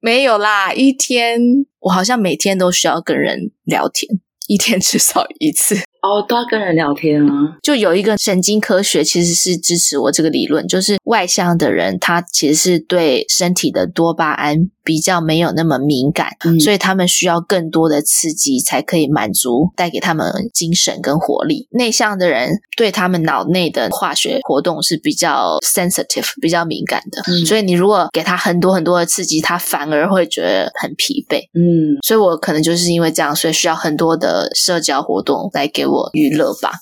[0.00, 1.40] 没有啦，一天
[1.80, 5.78] 我好像每天都需要跟人聊天，一天至少一次。
[6.04, 7.56] 哦，都要跟人聊天啊！
[7.62, 21.68] 就有一个神经科学其实是支持我这个理论，就是外向的人他其实是对身体的多巴胺比较没有那么敏感，嗯，所以他们需要更多的刺激才可以满足，带给他们精神跟活力。
[21.70, 31.38] 内向的人对他们脑内的化学活动是比较 sensitive，比较敏感的，嗯，所以你如果给他很多很多的刺激，他反而会觉得很疲惫。
[31.54, 35.93] 嗯，所以我可能就是因为这样，所以需要很多的社交活动来给我。
[35.94, 36.72] 我娱乐吧，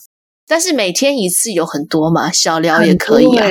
[0.52, 3.46] 但是每天一次有很多嘛，小聊也可以啊，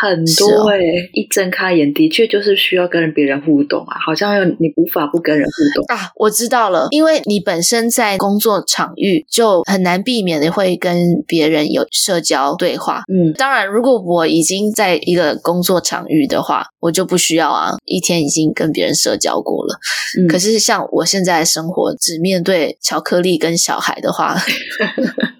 [0.00, 6.10] 很多哎、欸，哦、一睁开眼的确就是需要跟别人互动啊，好像你无法不跟人互动啊。
[6.16, 13.02] 我知道了，因为你本身在工作场域就很难避免的会跟别人有社交对话。
[13.12, 19.78] 嗯，当然，如果我已经在一个工作场域的话，我就不需要啊，一天已经跟别人社交过了。
[20.18, 24.34] 嗯，可是像我现在的生活只面对巧克力跟小孩的话。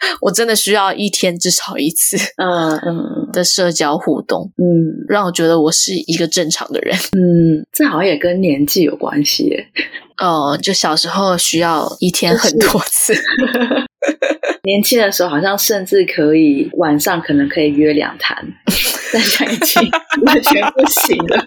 [0.20, 9.66] 我真的需要一天至少一次，嗯嗯 的社交互动，嗯，让我觉得我是一个正常的人，嗯，这好像也跟年纪有关系耶，
[10.18, 13.86] 哦，就小时候需要一天很多次，就是、
[14.62, 18.36] 年轻的时候好像甚至可以晚上可能可以约两摊，
[19.12, 19.82] 但现在已经
[20.26, 21.44] 完全不行了。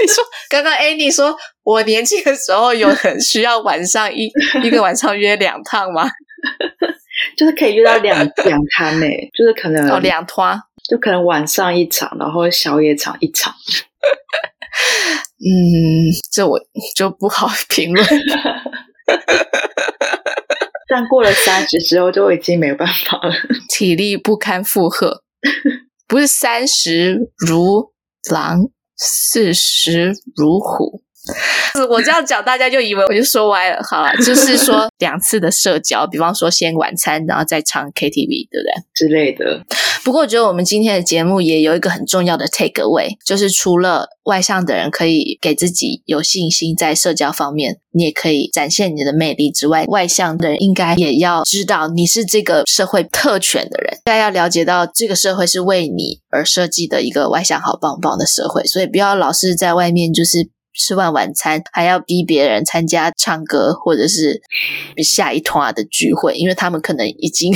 [0.00, 4.30] 你说刚刚 Annie 说我年轻的时候有很需要晚上一
[4.62, 6.10] 一个晚上约两趟吗？
[7.38, 13.54] 就是可以约到两 两摊呢，就是可能哦两摊，就可能晚上一场，然后宵夜场一场。
[15.38, 16.58] 嗯，这我
[16.96, 18.04] 就不好评论。
[20.90, 23.32] 但过了三十之后，就已经没有办法了，
[23.68, 25.22] 体力不堪负荷。
[26.08, 27.92] 不是三十如
[28.30, 28.58] 狼，
[28.96, 31.02] 四十如虎。
[31.88, 33.80] 我这样讲，大家就以为我就说歪了。
[33.82, 38.84] 好了，就是说 两次的社交，比方说先晚餐，然后再唱 KTV，对不对？
[38.94, 39.64] 之类的。
[40.04, 60.48] 不过，我觉得我们今天的节目也有一个很重要的 take away，就是除了外向的人可以给自己有信心在社交方面，你也可以展现你的魅力之外，外向的人应该也要知道你是这个社会特权的人，应该要了解到这个社会是为你而设计的一个外向好棒棒的社会，所以不要老是在外面就是。
[60.78, 64.40] 吃完晚餐还要逼别人参加唱歌或者是
[65.04, 67.52] 下一团的聚会，因为他们可能已经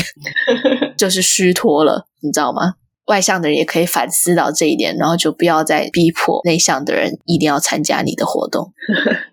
[0.98, 2.74] 就是虚脱了，你知道吗？
[3.06, 8.72] 外向的人也可以反思到这一点，然后就不要再逼迫内向的人一定要参加你的活动。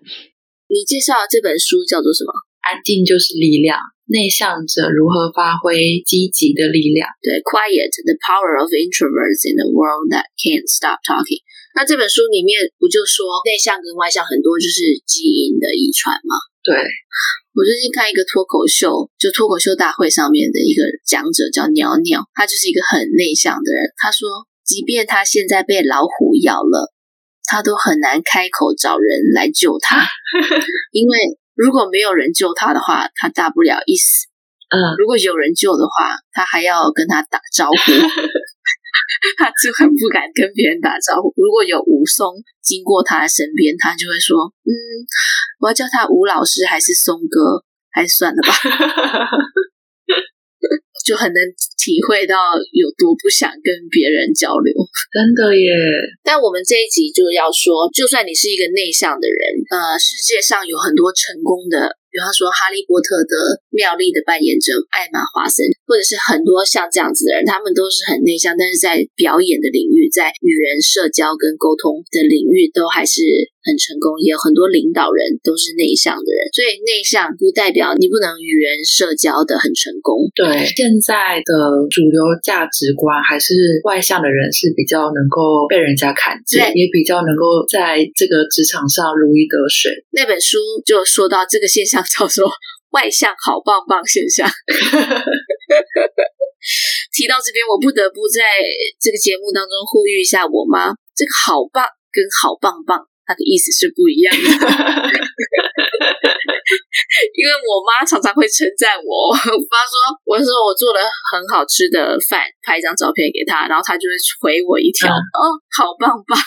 [0.70, 2.30] 你介绍的这本书叫做什么？
[2.62, 3.78] 安静就是力量。
[4.10, 7.06] 内向者如何发挥积极的力量。
[7.22, 11.46] 对，Quiet: The Power of Introverts in a World That Can't Stop Talking。
[11.74, 16.34] 那这本书里面不就说内向跟外向很多就是基因的遗传吗？
[16.62, 16.74] 对，
[17.54, 23.92] 我最近看一个脱口秀，就脱口秀大会上面的一个讲者叫鸟鸟，他就是一个很内向的人。
[23.96, 24.28] 他说，
[24.64, 26.92] 即便他现在被老虎咬了，
[27.44, 30.06] 他都很难开口找人来救他，
[30.92, 31.16] 因为。
[31.56, 34.28] 如果没有人救他的话，他大不了一死。
[34.72, 37.76] 嗯，如果有人救的话，他还要跟他打招呼，
[39.36, 41.32] 他就很不敢跟别人打招呼。
[41.36, 44.72] 如果有武松经过他的身边，他就会说：“嗯，
[45.60, 47.64] 我要叫他吴老师还是松哥？
[47.92, 48.54] 还是算了吧。
[51.04, 51.42] ”就很能
[51.78, 52.36] 体会到
[52.72, 54.72] 有多不想跟别人交流，
[55.10, 55.68] 真的耶。
[56.22, 61.96] 但我们这一集就要说，就算你是一个内向的人，呃，世界上有很多成功的。
[62.10, 73.22] 比方说，《哈利波特》的妙丽的扮演者艾玛华森，或者是很多像这样子的人，他们都是很内向，但是在表演的领域，在与人社交跟沟通的领域都还是
[73.62, 74.18] 很成功。
[74.18, 80.26] 也有很多领导人都是内向的人，所以内向不代表你不能与人社交的很成功。
[80.34, 81.54] 对，现在的
[81.94, 83.54] 主流价值观还是
[83.86, 89.90] 外向的人是比较能够被人家看见，也比较能够在这个职场上如鱼得水。
[90.10, 92.00] 那本书就说到这个现象。
[92.10, 92.50] 叫做
[92.90, 94.48] 外向好棒棒现象。
[97.12, 98.42] 提到这边，我不得不在
[99.00, 104.42] 这个节目当中呼吁一下我妈：这个好棒跟好棒棒，它的意思是不一样的。
[107.38, 109.34] 因为我妈常常会称赞我，我
[109.70, 109.94] 妈说
[110.26, 110.98] ：“我说我做了
[111.30, 116.34] 很好吃的饭，拍一张照片给她，然后她就会回我一条：‘嗯、哦，好棒棒。’”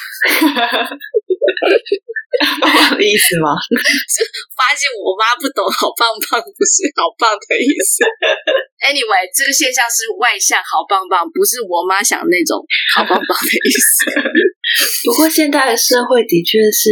[2.99, 3.55] 的意思吗？
[4.11, 4.23] 是
[4.59, 8.03] 发现我妈不懂“好棒棒”不是“好棒”的意思。
[8.83, 12.59] Anyway，这个现象是外向好棒棒，不是我妈想的那种
[12.93, 14.11] “好棒棒”的意思。
[15.07, 16.89] 不过现在的社会的确是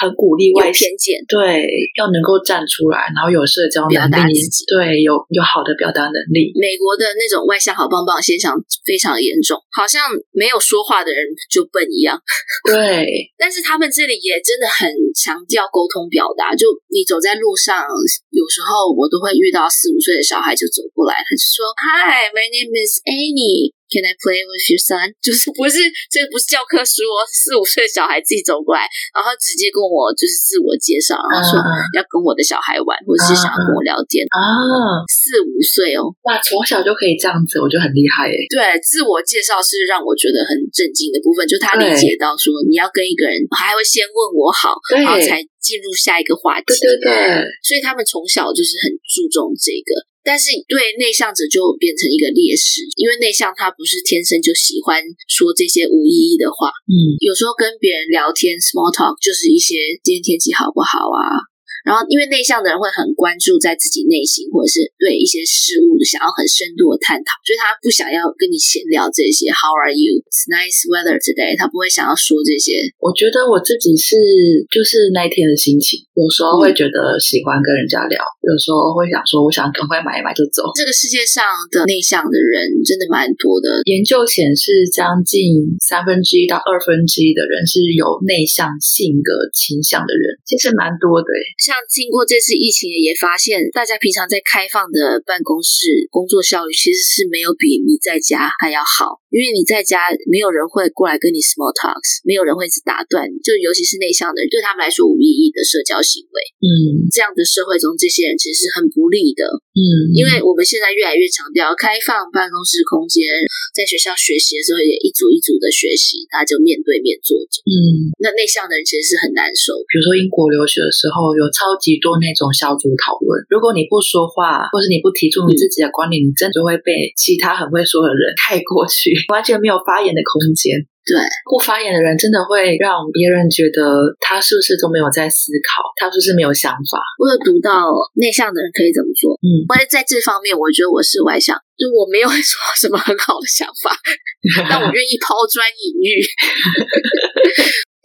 [0.00, 1.66] 很鼓励外偏见，对，
[2.00, 4.32] 要能够站出来，然后有社交能力，
[4.64, 6.52] 对，有有好的表达能力。
[6.56, 8.54] 美国的那种外向好棒棒现象
[8.86, 12.16] 非常严重，好像没有说话的人就笨一样。
[12.64, 13.04] 对，
[13.36, 14.64] 但是他们这里也真的。
[14.78, 17.82] 很强调沟通表达，就你走在路上，
[18.30, 23.74] 有时候我都会遇到四五岁的小孩就走过来，他就说：“Hi, my name is Annie.
[23.88, 25.80] Can I play with your son？” 就是不是
[26.12, 28.84] 这个不是教科书哦，四五岁的小孩自己走过来，
[29.16, 31.56] 然后直接跟我就是自我介绍，然后说
[31.96, 35.00] 要跟我的小孩玩，或者是想要跟我聊天啊。
[35.08, 38.36] 四五岁哦，哇，从小就可以这样子，我觉得很厉害诶。
[38.52, 46.76] 对，自我介绍是让我觉得很震惊的部分，就他理解到说你要跟一个人，还会先问我好，然后才进入下一个话题。
[46.76, 49.96] 对对对，所以他们从小就是很注重这个。
[50.28, 56.68] 但是对内向者就变成一个劣势，因为内向他不是天生就喜欢说这些无意义的话。
[56.84, 61.47] 嗯，有时候跟别人聊天 （small talk） 就是一些今天天气好不好啊。
[61.88, 69.48] 然后，因为内向的人会很关注在自己内心，或者是对一些事物想要很深度的探讨，所以他不想要跟你闲聊这些。
[69.48, 70.20] How are you?
[70.28, 71.56] It's nice weather today。
[71.56, 72.92] 他不会想要说这些。
[73.00, 74.20] 我觉得我自己是
[74.68, 80.68] 就是那一天的心情，有时候会觉得喜欢跟人家聊，嗯、有时候会想说我想赶快买一买就走。
[80.76, 81.40] 这个世界上
[81.72, 91.30] 的内向的人真的蛮多的，研究显示将近三分之一到二分之一的人是有内向性格倾向的人，其实蛮多的。
[91.56, 106.36] 像经过这次疫情，也发现大家平常在开放的办公室工作效率其实是没有比你在家还要好，因为你在家没有人会过来跟你 small talks，没有人会一直打断，就尤其是内向的人，对他们来说无意义的社交行为。
[106.58, 109.46] 嗯，这样的社会中，这些人其实是很不利的。
[109.78, 113.22] 嗯，因为我们现在越来越强调开放办公室空间，
[113.70, 117.62] 在学校学习的时候也一组一组的学习，大家就面对面坐着。
[117.62, 119.78] 嗯，那内向的人其实是很难受。
[119.86, 121.67] 比如说英国留学的时候有超。
[121.68, 130.80] 超级多那种小组讨论，如果你不说话，或是你不提出你自己的观点，你真的会被其他很会说的人盖过去， 完全没有发言的空间。
[131.04, 137.00] 对，不发言的人真的会让别人觉得他是不是都没有在思考，他是不是没有想法。
[137.20, 137.84] 我有读到
[138.16, 139.36] 内向的人可以怎么做？
[139.44, 143.92] 嗯，我在这方面，我觉得我是外向，就我没有说什么很好的想法，
[144.68, 146.08] 但我愿意抛砖引玉。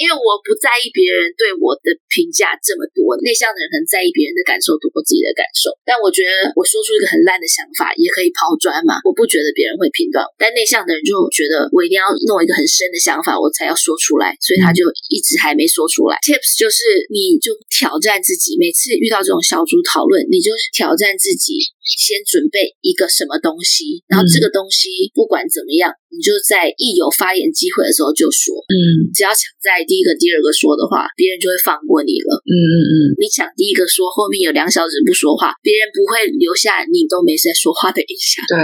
[0.04, 5.72] 因为我不在意别人对我的评价这么多，内向的人很在意别人的感受多过自己的感受。
[5.88, 10.20] 但我觉得我说出一个很烂的想法也可以抛砖嘛，我不觉得别人会评断。
[10.36, 16.20] 但内向的人就觉得我一定要弄一个很深的想法，我才要说出来，所以他就一直还没说出来。
[16.20, 21.72] Tips 就是你就挑战自己，每次遇到这种小组讨论，你就是挑战自己。
[21.84, 28.56] 先准备一个什么东西，然后这个东西不管怎么样，嗯、你就在一有发言机会的时候就说。
[28.72, 32.32] 嗯，只要抢在第一个、第二个说的话，别人就会放过你了。
[32.46, 38.42] 嗯嗯嗯，你抢第一个说，后面有两小时不说话，别人不会留下你都没在说话的印象。
[38.50, 38.58] 对，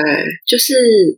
[0.46, 0.74] 就是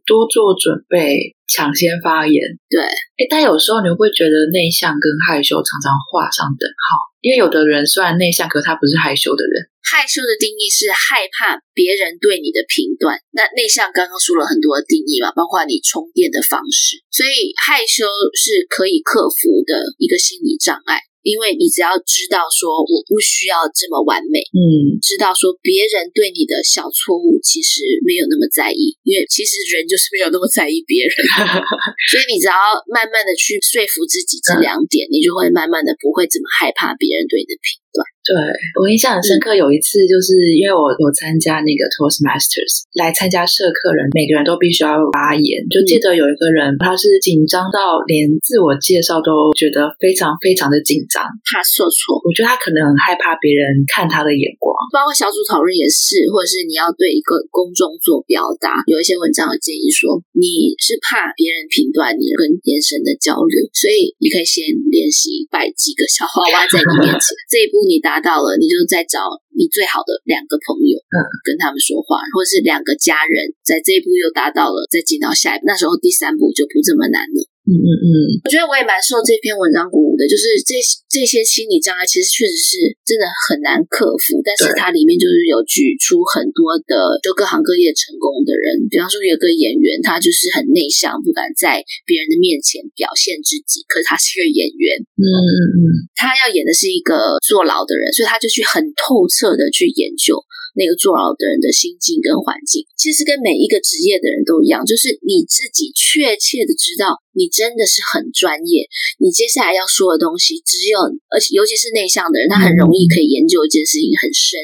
[0.06, 1.36] 多做准备。
[1.52, 2.40] 抢先发言，
[2.72, 9.70] 对，哎，但有时候你会觉得内向跟害羞常常画上等号，因为有的人虽然内向，可他不是害羞的人。
[9.82, 21.02] 害羞的定义是害怕别人对你的评断，那内向刚刚说了很多的定义嘛，包括你充电的方式，所以害羞是可以克服的一个心理障碍。
[21.22, 31.14] 因为你只要知道说我不需要这么完美，嗯，知道说别人对你的小错误其实没有那么在意，因为其实人就是没有那么在意别人，
[32.14, 32.56] 所以你只要
[32.88, 38.02] 慢慢的去说服自己这两点，嗯，你就会慢慢的不会怎么害怕别人对你的评断。
[38.22, 38.38] 对，
[38.78, 52.22] 我印象很深刻，有一次就是因为我有参加那个 Toastmasters，来参加社课人每个人都必须要发言，就记得有一个人他是紧张到连自我介绍都觉得非常非常的紧张，怕说错。
[52.22, 64.62] 我觉得他可能很害怕别人看他的眼光，包括小组讨论也是，或者是你要对一个公众做表达，有一些文章有建议说你是怕别人评断你跟眼神的交流，所以你可以先
[64.94, 68.02] 练习摆几个小花花在你面前， 这一步你。
[68.02, 69.22] 达到了，你就再找
[69.54, 77.46] 你最好的两个朋友，嗯，跟他们说话，或者是两个家人，在这一步又达到了，再进到下一步，那时候第三步就不这么难了。
[77.72, 80.76] 嗯嗯嗯，我觉得我也蛮受这篇文章鼓舞的，就是这
[81.08, 95.84] 这些心理障碍其实确实是真的很难克服，但是它里面就是有举出很多的就各行各业成功的人，比方说有个演员，他就是很内向，不敢在别人的面前表现自己，可是他是一个演员，嗯嗯嗯，
[96.20, 100.36] 他要演的是一个坐牢的人，所以他就去很透彻的去研究。
[100.74, 108.88] 那个坐牢的人的心境跟环境，其实跟每一个职业的人都一样，就是你自己确切的知道，你真的是很专业。
[109.20, 111.00] 你接下来要说的东西，只有
[111.30, 114.60] 而且尤其是内向的人，他很容易可以研究一件事情很深。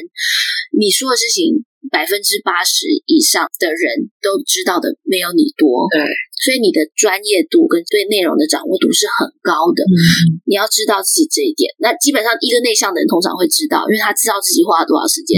[0.72, 5.88] 你说的事情，百分之八十以上的人都知道的没有你多。
[5.90, 6.00] 对。
[6.38, 11.66] 所以你的专业度跟对内容的掌握度是很高的，嗯，你要知道自己这一点。
[11.82, 15.34] 那基本上一个内向的人通常会知道，因为他知道自己花了多少时间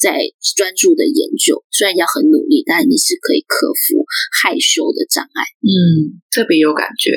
[0.00, 0.16] 在
[0.56, 1.52] 专注的研究。
[1.78, 4.02] 虽然要很努力，但你是可以克服
[4.34, 5.46] 害羞的障碍。
[5.62, 7.14] 嗯，特别有感觉，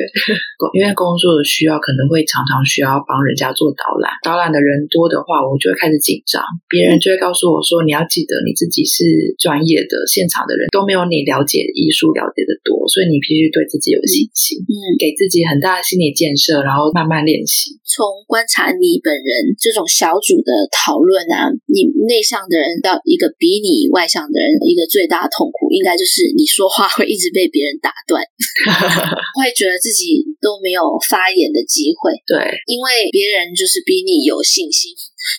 [0.78, 6.45] 因为工作的需要可能会常常需要帮人家做导览，导览的人多的话，我就会开始紧张。
[6.70, 17.80] 别人就会告诉我说：“你要记得你自己是专业的，现场的人都没有你了解艺术了解的多，所以你。”必须对自己有信心，嗯，给自己很大的心理建设，然后慢慢练习。
[17.88, 28.20] 从观察你本人这种小组的讨论啊，你内向的人到一个比你外向的人，一个最大的痛苦，应该就是你说话会一直被别人打断，
[29.39, 32.12] 会觉得自己都没有发言的机会。
[32.28, 32.36] 对，
[32.68, 34.91] 因为别人就是比你有信心。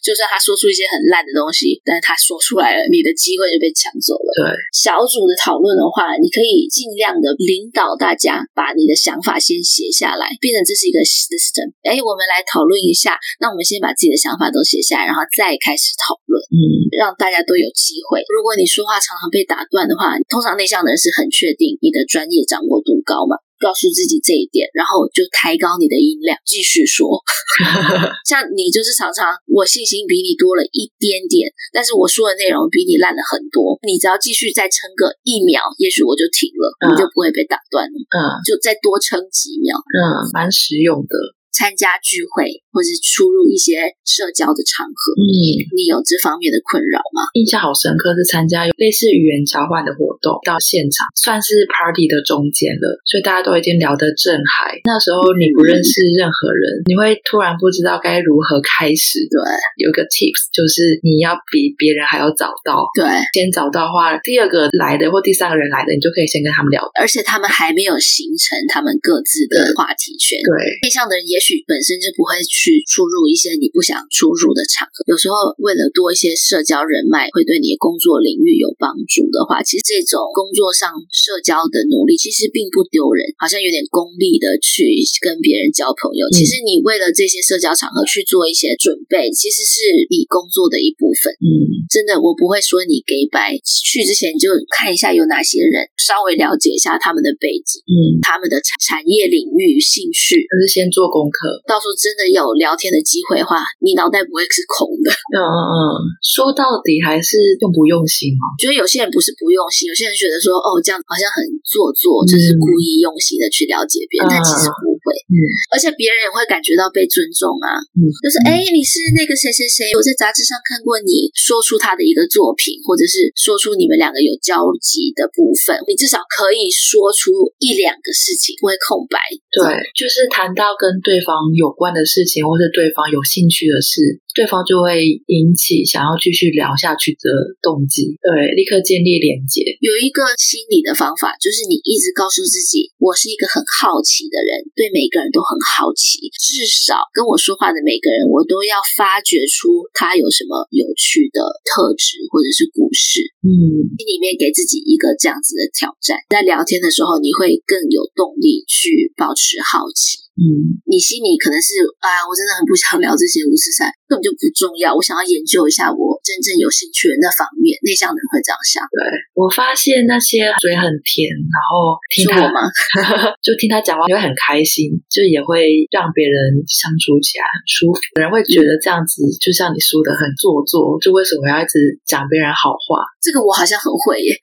[0.03, 4.31] 就算他说出一些很烂的东西，但是他说出来了，你的机会就被抢走了。
[4.39, 11.75] 对，小组的讨论的话，你可以尽量的领导大家把你的想法先写下来，变成这是一个 system。
[11.83, 18.23] 哎，我们来讨论一下，那我们先把自己的想法都写下来，然后再开始讨论，嗯，让大家都有机会。
[18.31, 23.37] 如果你说话常常被打断的话，通常内向的人是很确定你的专业掌握度高嘛。
[23.63, 27.23] 告诉自己这一点，然后就抬高你的音量，继续说。
[28.27, 33.79] 像你就是常常我信心比你多了一点点，但是我说的内容比你烂了很多。
[33.87, 37.97] 你只要继续再撑个一秒，也许我就停了，嗯、你就不会被打断了。
[38.11, 39.79] 嗯，就再多撑几秒。
[39.79, 41.15] 嗯，蛮实用的。
[41.53, 45.29] 参加聚会或是出入一些社交的场合，嗯，
[45.77, 47.29] 你有这方面的困扰吗？
[47.37, 54.81] 印象好深刻，是参加有类似语言交换的活动，到现场算是 party 的中间了，所以大家都已经聊得正嗨。
[54.89, 59.21] 那时候你不认识任何人，嗯，你会突然不知道该如何开始。
[59.29, 59.37] 对，
[59.77, 62.89] 有个 tips 就是你要比别人还要早到。
[62.97, 63.05] 对，
[63.37, 70.41] 先找到的话，第二个来的或第三个人来的，你就可以先跟他们聊，而且他们还没有形成他们各自的话题圈。
[70.41, 71.42] 对，内向的人也。
[71.43, 75.03] 许本身就不会去出入一些你不想出入的场合。
[75.11, 84.87] 有时候为了多一些社交人脉，会对你的工作领域有帮助的话，其实这种工作上社交的努力其实并不丢人，好像有点功利的去
[85.19, 86.31] 跟别人交朋友。
[86.31, 91.35] 其实你为了这些社交场合去做一些准备，其实是你工作的一部分。
[91.43, 91.51] 嗯，
[91.91, 101.57] 真的，我不会说你给白去之前就看一下有哪些人，稍微了解一下他们的背景，嗯，他们的产产业领域、兴趣，还是先做功课。
[101.65, 105.09] 到时候真的有聊天的机会的话，你脑袋不会是空的。
[105.33, 105.81] 嗯嗯嗯，
[106.21, 108.53] 说到底还是用不用心嘛。
[108.61, 115.17] 觉得有些人不是不用心，有些人觉得说哦，这样好像很做作，就是故意用心的去了解别人，嗯、但其实不会。
[115.33, 115.35] 嗯，
[115.73, 117.81] 而且别人也会感觉到被尊重啊。
[117.97, 129.19] 嗯，就是哎，你是那个谁谁谁，我在杂志上看过你说出他的一个作品，或者是说出你们两个有交集的部分，你至少可以说出一两个事情，不会空白。
[129.53, 134.01] 对，就是谈到跟对方有关的事情，或是对方有兴趣的事。
[134.33, 137.29] 对方就会引起想要继续聊下去的
[137.61, 139.61] 动机，对，立刻建立连接。
[139.85, 153.21] 有一个心理的方法，就是你一直告诉自己，我是一个很好奇的人，对每个人都很好奇，至少跟我说话的每个人，我都要发掘出他有什么有趣的特质或者是故事。
[153.45, 153.53] 嗯，
[154.01, 160.21] 心里面给自己一个这样子的挑战，在聊天的时候，你会更有动力去保持好奇。
[160.33, 164.97] 嗯，你心里可能是啊，我真的很不想聊这些五十三，根本就不重要。
[164.97, 167.77] 我想要研究一下我真正有兴趣的那方面。
[167.85, 168.81] 内向的人会这样想。
[168.89, 168.97] 对，
[169.37, 172.65] 我发现那些嘴很甜，然后听他吗？
[173.45, 178.01] 就听他讲话，也会很开心，就也会让别人相处起来很舒服。
[178.17, 181.77] 人会觉得这样子，就像你说的很做作，就为什么要一直
[182.09, 183.05] 讲别人好话？
[183.21, 184.33] 这个我好像很会耶。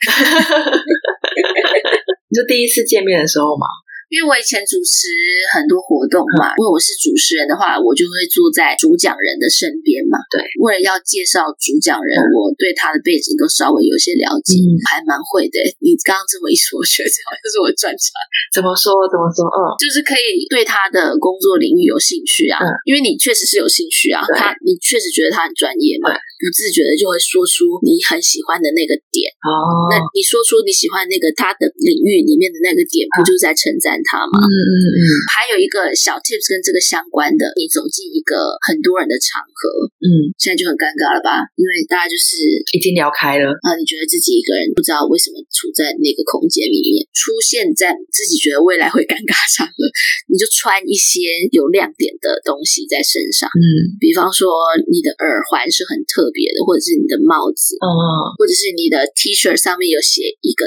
[2.29, 3.65] 你说第一次见面的时候吗？
[4.09, 5.05] 因为我以前主持
[5.53, 10.17] 很多活动嘛，因为我是主持人的话，我就会坐在主讲人的身边嘛。
[10.33, 15.61] 对，为了要介绍主讲人，我对他的背景都稍微有些了解，嗯、还蛮会的。
[15.77, 18.09] 你刚刚这么一说，我觉得这好像是我专长。
[18.49, 19.05] 怎么说？
[19.05, 19.45] 怎么说？
[19.45, 24.25] 嗯，就是可以对他的工作领域有兴趣啊，嗯、因为你确实是有兴趣啊。
[24.33, 29.29] 他，你确实觉得他很专业嘛，不自觉的就会说出你很喜欢的那个点。
[29.45, 33.98] 哦，那你说出你喜欢那个他的领域里面的那个点，不就是在称赞？
[34.03, 34.39] 他吗？
[34.39, 35.01] 嗯嗯嗯。
[35.31, 41.47] 还有一个小 tips 跟这个相关的，你走进一个很多人的场合，嗯，现在就很尴尬了吧？
[41.55, 42.39] 因为大家就是
[42.75, 49.77] 已经聊开了啊，你觉得自己一个人不知道为什么处在那个空间里面，出现在自己觉得未来会尴尬场合，
[50.31, 54.51] 你就穿一些有亮点的东西在身上，嗯，比方说
[54.91, 60.65] 你的耳环是很特别的，或者是你的帽子，哦，或者是你的 T 恤上面有写一个。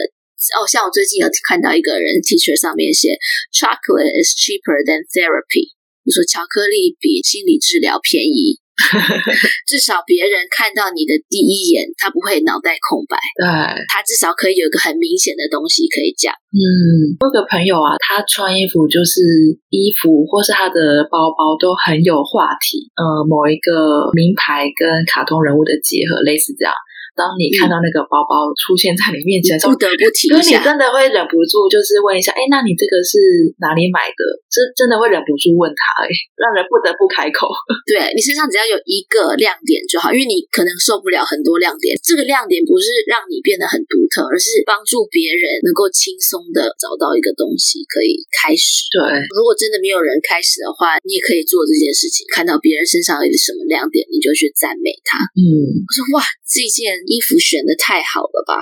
[0.58, 3.14] 哦，像我最近有看到一个人 T 恤上面写
[3.54, 8.58] “Chocolate is cheaper than therapy”，就说巧克力比心理治疗便宜。
[9.68, 13.14] 至少别人看到你的第一眼，他不会脑袋空白。
[13.36, 13.44] 对，
[13.86, 16.32] 他至少可以有一个很明显的东西可以讲。
[16.50, 19.20] 嗯，我有个朋友啊，他穿衣服就是
[19.68, 22.90] 衣服或是他的包包都很有话题。
[22.96, 26.72] 呃，某一个名牌跟卡通人物的结合，类似这样。
[27.12, 33.20] 当你看到那个包包出现在你面前的时候，不得不提一下，你真的会忍不住，就是问一下，哎，那你这个是
[33.60, 34.20] 哪里买的？
[34.48, 36.08] 这真的会忍不住问他，哎，
[36.40, 37.52] 让人不得不开口。
[37.84, 41.92] 对，你身上只要有一个亮点就好，因为你可能受不了很多亮点。
[42.00, 48.88] 这个亮点不是让你变得很独特，而是帮助别人能够轻松的找到一个东西可以开始。
[48.88, 49.04] 对，
[49.36, 52.24] 如果真的没有人开始的话，你也可以做这件事情。
[52.32, 55.20] 看到别人身上有什么亮点，你就去赞美他。
[55.36, 55.44] 嗯，
[55.76, 57.01] 我说哇，这件。
[57.06, 58.54] 衣服选的太好了吧？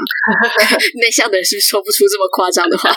[1.01, 2.91] 内向的人是不是说不出这么夸张的话？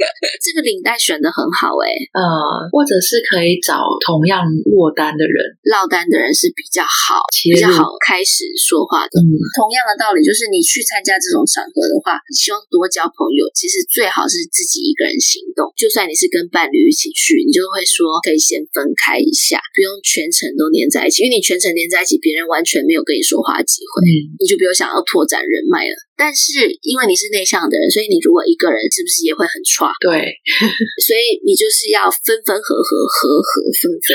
[0.40, 2.24] 这个领带选的很好哎、欸，呃，
[2.72, 5.36] 或者是可以找同样落单的人，
[5.68, 9.20] 落单的人是比较好，比较好开始说话的。
[9.20, 9.28] 嗯，
[9.60, 15.68] 同样的道理，就是你去参加这种场合的话，你希望多交朋友，其实最好是自己一个人行动。
[15.76, 25.96] 就算你是跟伴侣一起去，你就会说可以先分开一下，不用全程都黏在一起，因为你全程黏在一起，别人完全没有跟你说话的机会，嗯，你就不用想要拓展人脉了。
[26.20, 29.88] 但是因为你是内向的人，所以你如果一个人，是不是也会很差？
[30.04, 30.20] 对，
[31.00, 34.12] 所以你就是要分分合合，合合分分，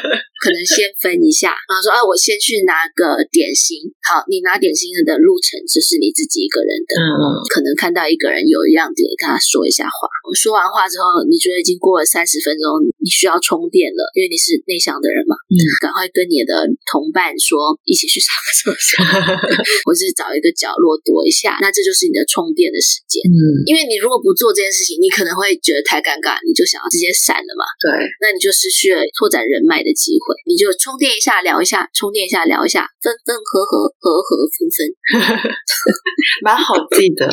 [0.41, 3.77] 可能先分一下， 然后说啊，我先去拿个点心。
[4.01, 6.91] 好，你拿点心的路程就是你自己一个人的。
[6.97, 7.25] 嗯嗯。
[7.53, 10.09] 可能看到一个人有一样点，跟他说一下话。
[10.25, 15.37] 我说完话之后，你觉得已经过了三十分钟，你需要充电了，因为你是内向的人嘛。
[15.45, 15.61] 嗯。
[15.77, 19.05] 赶快跟你的同伴说，一起去上个厕所，
[19.85, 21.61] 或是找一个角落躲一下。
[21.61, 23.21] 那这就是你的充电的时间。
[23.29, 23.61] 嗯。
[23.69, 27.61] 因为你如果不做这件事情，你可能会觉得太尴尬，你就想要直接闪了嘛。
[27.77, 27.93] 对。
[28.25, 30.30] 那你就失去了拓展人脉的机会。
[30.45, 34.87] 你就充电一下，聊一下，充电一下，聊一下，分分合合，合合分分，
[36.43, 37.27] 蛮好记的。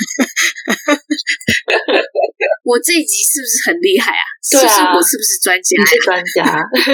[2.64, 4.22] 我这一集是不是很厉害啊？
[4.50, 5.76] 对啊，我是不是专家？
[5.76, 6.44] 你是专家。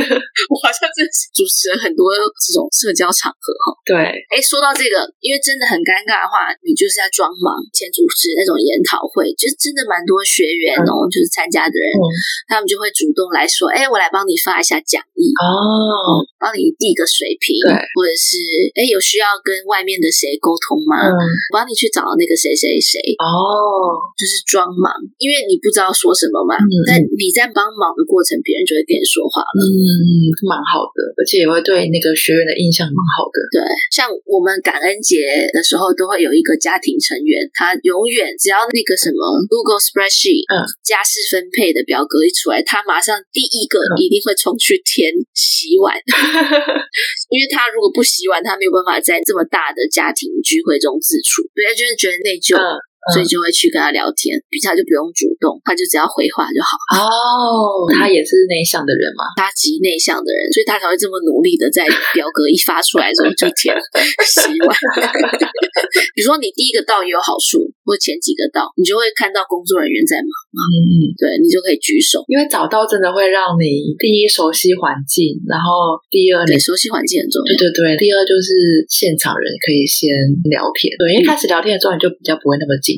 [0.51, 3.77] 我好像真的是主持了很多这种社交场合哈。
[3.85, 3.97] 对。
[4.33, 7.61] 哎，说到这个，因为真的很尴尬的话，你就是在装忙。
[7.73, 12.03] 前主持那种研讨会，就是真的蛮多学员哦，嗯、就是参加的人，嗯、
[12.49, 18.39] 他们就会主动来说：“哎，我来帮你发一下讲义哦，帮你递个水瓶，对，或者是
[18.75, 20.97] 哎有需要跟外面的谁沟通吗？
[21.07, 21.13] 嗯，
[21.53, 26.57] 帮你去找那个谁谁谁哦，就是装忙，因为你不知道说什么嘛。
[26.57, 29.61] 嗯，但你在帮忙的过程，别人就会跟你说话了。
[29.61, 33.39] 嗯，蛮好的，而且也会对那个学员的印象蛮好的。
[33.53, 33.59] 对，
[33.91, 45.95] 像我们感恩节的时候，都会有一个家庭成员，他永远只要那个什么 Google Spreadsheet，嗯，家事分配的表格一出来，他马上第一个一定会冲去填洗碗，
[47.33, 52.57] 因为他如果不洗碗，他没有办法在这么大的家庭聚会中自处，对，他就是觉得内疚。
[52.57, 52.79] 嗯
[53.15, 57.07] 所以就会去跟他聊天，比他就不用主动，他就只要回话就好。
[57.07, 63.71] 哦，他也是内向的人嘛， 他极内向的人，所以他才会这么努力的在表格一发出来之后就填
[64.27, 64.71] 洗碗。
[66.15, 70.61] 比如说你第一个到也有好处，或前几个到，你就会看到工作人员在忙嘛。
[70.67, 77.47] 嗯嗯，对，你就可以举手，因为早到真的会让你第一熟悉环境，然后第二你熟悉环境很重要。
[77.55, 80.11] 对对对，第二就是现场人可以先
[80.51, 80.91] 聊天。
[80.99, 82.96] 对，因为开始聊天的时候你就比较不会那么紧。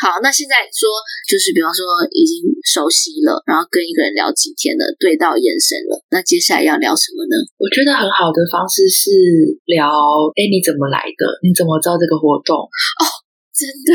[0.00, 0.88] 好，那现在说
[1.26, 7.34] 就是，比方说已经熟悉了，然后跟一个人聊几天了，对到眼神了，那接下来要聊什么呢？
[7.58, 9.10] 我觉得很好的方式是
[9.66, 9.88] 聊，
[10.36, 11.22] 哎，你怎么来的？
[11.42, 12.56] 你怎么知道这个活动？
[12.56, 13.04] 哦，
[13.52, 13.90] 真的？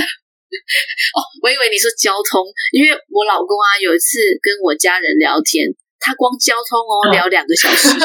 [1.14, 2.42] 哦，我以为你说交通，
[2.74, 5.70] 因为我老公啊，有一次跟我家人聊天。
[6.00, 7.94] 他光交通哦，聊两个小时。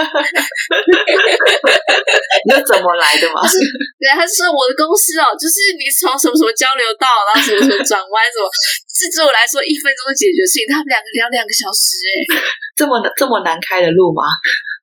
[2.44, 3.46] 你是怎么来的嘛？
[3.48, 3.56] 是，
[3.96, 8.44] 对，他是说我的公司哦，就是你从什么什么交流道，然后什么什么转弯什么，
[8.90, 12.42] 是对我来说一分钟的解决事情，他们两个聊两个小时，哎，
[12.76, 14.22] 这么这么难开的路吗？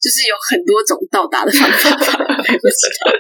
[0.02, 3.14] 就是有很多种到达的方法，不知道。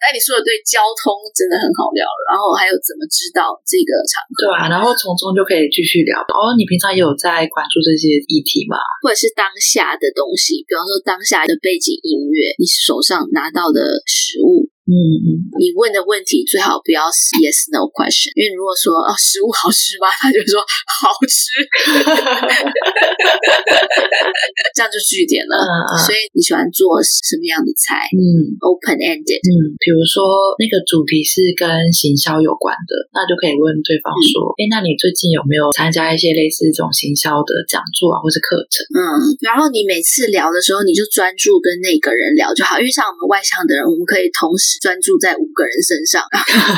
[0.00, 2.02] 那你说的对，交通真的很好聊。
[2.26, 4.48] 然后还有怎么知道这个场合？
[4.48, 6.16] 对啊，然后从中就可以继续聊。
[6.24, 8.80] 哦，你平常也有在关注这些议题吗？
[9.04, 14.71] 或者是当下的东西，比方说当下的背景音乐，你手上拿到的食物。
[14.82, 20.10] 嗯嗯，你问的问题最好不要是 yes no question，因为如果说哦食物好吃吗？
[20.10, 21.54] 他就说好吃，
[24.74, 25.54] 这样就据点了。
[26.02, 28.10] 所以你喜欢做什么样的菜？
[28.10, 29.38] 嗯，open ended。
[29.46, 38.82] 嗯，比如说那个主题是跟行销有关的，那就可以问对方说，哎、嗯，那你最近有没有参加一些类似这种行销的讲座啊，或是课程？
[38.98, 44.71] 嗯，然后你每次聊的时候，你就专注跟那个人聊就好，因为像我们外向的人，我们可以同时。
[44.78, 46.22] 专注在五个人身上。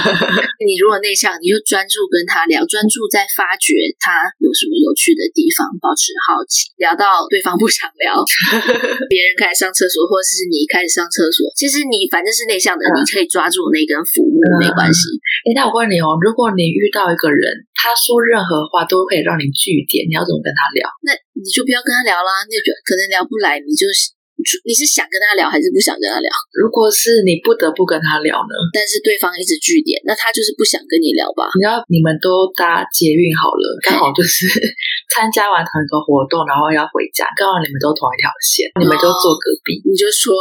[0.65, 6.73] 你如果内向，你就专注跟他聊，专注在发掘他有什么有趣的地方，保持好奇。
[6.81, 8.17] 聊到对方不想聊，
[9.11, 15.13] 别人开始上厕所，或者是你开始上厕所，其实你反正是内向的，你可以抓住那根浮木，没关系。
[15.45, 17.43] 哎，那我问你哦，如果你遇到一个人，
[17.77, 20.89] 他说任何话都可以让你据点，你要怎么跟他聊？
[21.05, 23.85] 那你就不要跟他聊啦，那就可能聊不来，你就。
[24.65, 26.29] 你是想跟他聊还是不想跟他聊？
[26.57, 28.55] 如果是你不得不跟他聊呢？
[28.73, 31.49] 但是对方一直拒点，那他就是不想跟你聊吧？
[31.57, 34.47] 你要你们都搭捷运好了，刚好就是
[35.15, 40.37] 参加完同一个活动，然后要回家，刚好你们都同一条线，你们就坐隔壁，你就说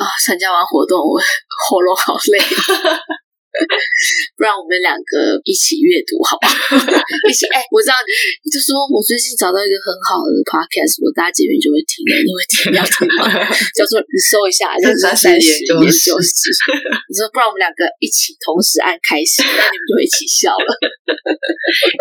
[0.00, 1.20] 啊，参加完活动我
[1.68, 2.40] 喉咙好累。
[4.38, 6.78] 不然我们两个一起阅读，好不好？
[7.26, 13.26] 一起哎，我知道，你就说我最近找到一个很好的 podcast，我大家这边就会听的，你会听，你要听吗？
[13.74, 16.50] 叫做你搜一下，就是三十研究室。
[17.10, 20.70] 你说，不然我们两个一起同时按开始，那你们就会一起笑了。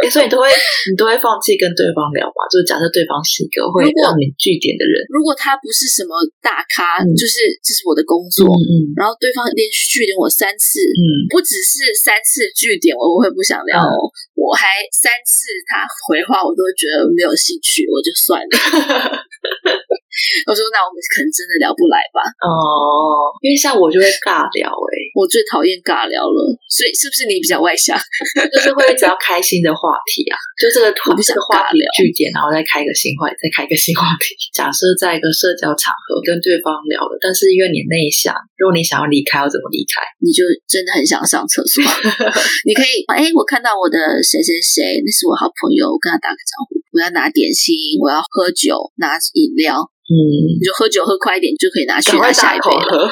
[0.04, 0.46] 哎，所以你都会，
[0.92, 2.46] 你都会放弃跟对方聊嘛？
[2.52, 11.37] 就是假设对方是一个会让你据点的人，如果他不是什么大咖，就是这是我的工作，嗯，然后对方连续据点我三次，嗯。
[11.38, 13.94] 不只是三次据点，我会不想聊，嗯、
[14.34, 18.58] 我还三次他回话，我都觉得没有兴趣，我就算了。
[20.50, 22.26] 我说那我们可能真的聊不来吧？
[22.42, 26.40] 哦，因为像我就会尬聊哎、欸，我最讨厌尬聊了。
[26.70, 27.98] 所以是不是你比较外向？
[28.54, 34.38] 就是会一直要开心的话题啊，就这个话这个话题句点，然后再开一个新话题，再开一个新话题。
[34.54, 38.30] 假设在一个社交场合跟对方聊了，但是因为你内向，
[38.62, 40.06] 如果你想要离开，要怎么离开？
[40.22, 41.82] 你就真的很想上厕所。
[42.68, 46.78] 你可以哎，我看到我的谁谁谁，那是我好朋友，我跟他打个招呼。
[46.94, 49.90] 我要拿点心，我要喝酒，拿饮料。
[50.08, 50.16] 嗯，
[50.56, 53.12] 你就喝酒喝快一点，就可以拿去拿下一杯了。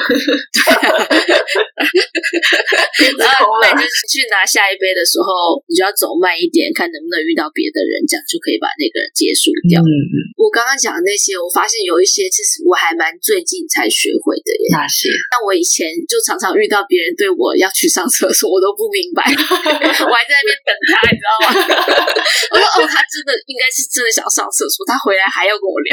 [3.20, 9.84] 然后每次去拿下一杯的时候，你就要走慢一点，看能不能遇到别的人，这样就可以把那个人结束掉。
[9.84, 10.16] 嗯嗯。
[10.40, 14.72] 我刚刚讲的那些，我发现有一些其实我还蛮最近才学会的耶。
[14.72, 15.12] 哪些？
[15.28, 21.52] 但我以前就常常遇到别人对我要去上厕所，我都不明白， 我还在那边等他，你知道吗？
[22.56, 25.92] 我说哦，他真的应该是真的想上厕所，他回来还要跟我聊。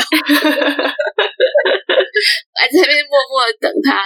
[2.53, 4.05] 还在那边默默的等他，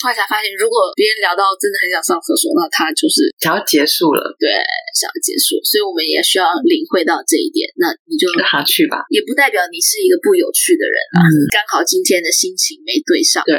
[0.00, 4.22] 后来才发现，如果别人聊到真的很想上厕所，那他就是想要结束了。
[4.40, 4.48] 对，
[4.96, 7.68] 想要结束，所以我们也需要领会到这一点。
[7.76, 11.26] 那你就让他去吧，也不代表你是一个不有趣的人啊。
[11.26, 13.58] 嗯，刚好今天的心情没对上，对，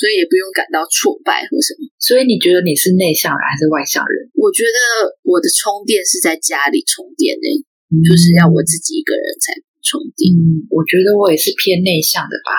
[0.00, 1.84] 所以也不用感到挫败或什么。
[2.00, 4.30] 所以你觉得你是内向人还是外向人？
[4.38, 4.78] 我觉得
[5.26, 7.48] 我的充电是在家里充电呢，
[7.92, 9.52] 嗯，就是要我自己一个人才。
[9.80, 12.50] 嗯，我觉得我也是偏内向的吧。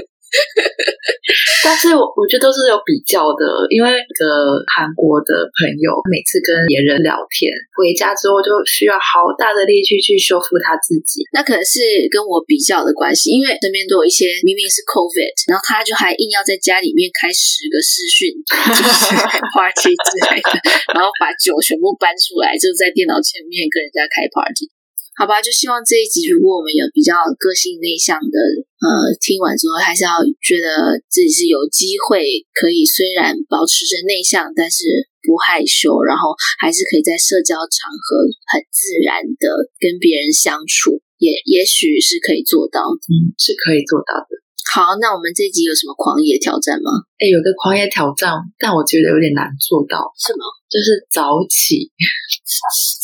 [1.66, 4.24] 但是我我觉得都是有比较的，因为一个
[4.70, 11.26] 韩国的朋友每次跟别人聊天，回家之后就需要好大的力气去修复他自己。
[11.34, 18.30] 那可能是跟我比较的关系，因为身边都有一些明明是 COVID，然后他就还硬要在家里面开十个视讯，
[18.74, 19.14] 就是
[19.54, 20.50] party 之类的，
[20.94, 24.70] 然后把酒全部搬出来，就在电脑前面跟人家开 party。
[25.18, 28.36] 好吧，就希望这一集，如果我们有比较个性内向的，
[28.80, 32.24] 呃，听完之后还是要觉得自己是有机会
[32.56, 34.88] 可以，虽然保持着内向，但是
[35.20, 44.40] 不害羞，然后还是可以在社交场合很自然的跟别人相处，也也许是可以做到的，嗯，是可以做到的。
[44.72, 46.88] 好，那我们这一集有什么狂野挑战吗？
[47.20, 50.14] 哎，有个狂野挑战，但我觉得有点难做到。
[50.16, 50.48] 是吗？
[50.70, 51.90] 就是早起。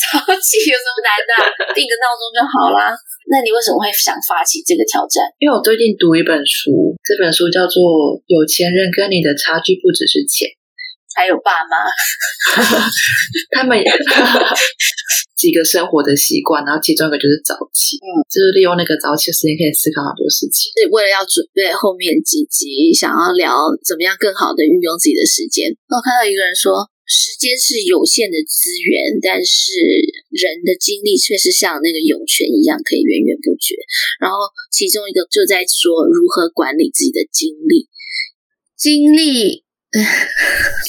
[0.07, 1.33] 早起有什么难的？
[1.75, 2.95] 定个闹钟就好啦。
[3.27, 5.19] 那你为什么会想发起这个挑战？
[5.43, 7.83] 因为我最近读一本书，这本书叫做
[8.31, 10.47] 《有钱人跟你的差距不只是钱》，
[11.11, 11.91] 还有爸妈，
[13.51, 13.75] 他们
[15.35, 20.71] 几个生活的习惯，然后其中一个就是早起，嗯，就是利用那个早起的时间可以思考很多事情。
[20.79, 25.75] 是为了要准备后面几集，想要聊怎么样更好的运用自己的时间。
[25.91, 26.87] 那我看到一个人说。
[27.07, 29.73] 时间是有限的资源，但是
[30.31, 33.77] 人的精力却是像那个涌泉一样，可以源源不绝。
[34.21, 34.39] 然后
[34.71, 37.89] 其中一个就在说如何管理自己的精力，
[38.77, 39.65] 精力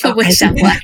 [0.04, 0.78] 会不会想完？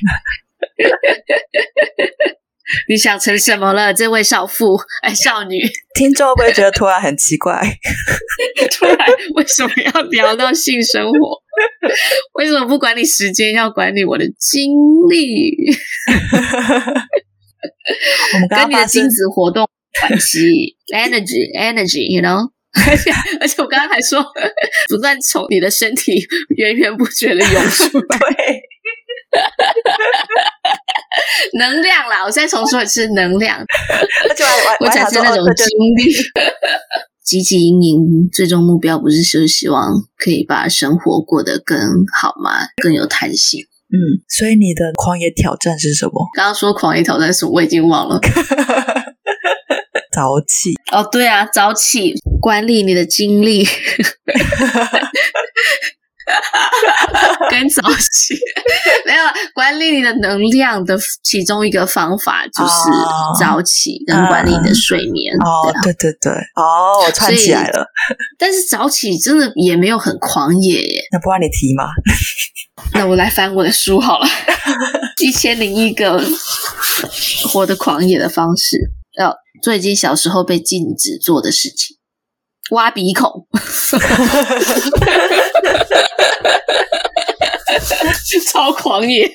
[2.88, 4.78] 你想成什么了，这位少妇？
[5.02, 5.60] 哎，少女，
[5.94, 7.60] 听众会不会觉得突然很奇怪？
[8.72, 8.96] 突然
[9.34, 11.43] 为什么要聊到性生活？
[12.34, 14.72] 为什么不管理时间，要管理我的精
[15.08, 15.56] 力？
[18.34, 19.66] 我们跟你的精子活动
[20.00, 22.50] 关系， energy，energy，you know？
[22.88, 24.24] 而且而且我刚刚还说，
[24.88, 26.12] 不断从你的身体
[26.56, 28.18] 源源不绝的涌出来。
[28.18, 28.62] 对。
[31.58, 32.24] 能量啦！
[32.24, 33.62] 我再重说一次，能量。
[34.80, 35.66] 我产生那种精
[35.96, 36.14] 力。
[37.24, 41.78] 汲汲营营，最终目标不是就是希望可以把生活过得更
[42.20, 42.68] 好吗？
[42.82, 43.60] 更有弹性。
[43.88, 46.12] 嗯，所以你的狂野挑战是什么？
[46.34, 47.52] 刚刚说狂野挑战是什么？
[47.52, 48.20] 我已经忘了。
[50.12, 50.74] 早起。
[50.92, 53.64] 哦，对啊，早起，管理你的精力。
[57.50, 58.34] 跟早起
[59.06, 59.22] 没有
[59.54, 62.72] 管理你的能量的其中一个方法就是
[63.40, 65.34] 早起跟管理你的睡眠。
[65.36, 67.86] 哦，对对对，哦，我串起来了。
[68.38, 71.02] 但是早起真的也没有很狂野耶。
[71.12, 71.84] 那不然你提嘛？
[72.94, 74.26] 那我来翻我的书好了，
[75.24, 76.20] 《一千零一个
[77.48, 78.76] 活得狂野的方式》，
[79.22, 81.96] 要做一件小时候被禁止做的事情。
[82.70, 83.30] 挖鼻孔，
[88.52, 89.28] 超狂野！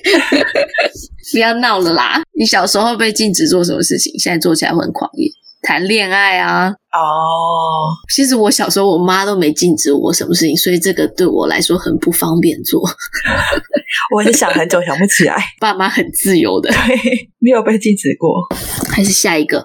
[1.32, 2.20] 不要闹了啦！
[2.38, 5.30] 你小时候被禁止做什么事情，现在做起来会很狂野。
[5.62, 6.68] 谈恋爱啊。
[6.68, 12.82] 哦，其实我小时候我妈都没禁止我什么事情，所以这个对我来说很不方便做。
[14.14, 16.96] 我也是想很久想不起来， 爸妈很自由的，对，
[17.38, 18.48] 没有被禁止过。
[18.90, 19.64] 还是下一个，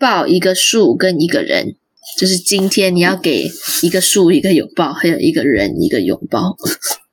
[0.00, 1.76] 抱一个树跟一个人，
[2.18, 3.46] 就是今天你要给
[3.82, 6.56] 一个树一个拥抱，还有一个人一个拥抱。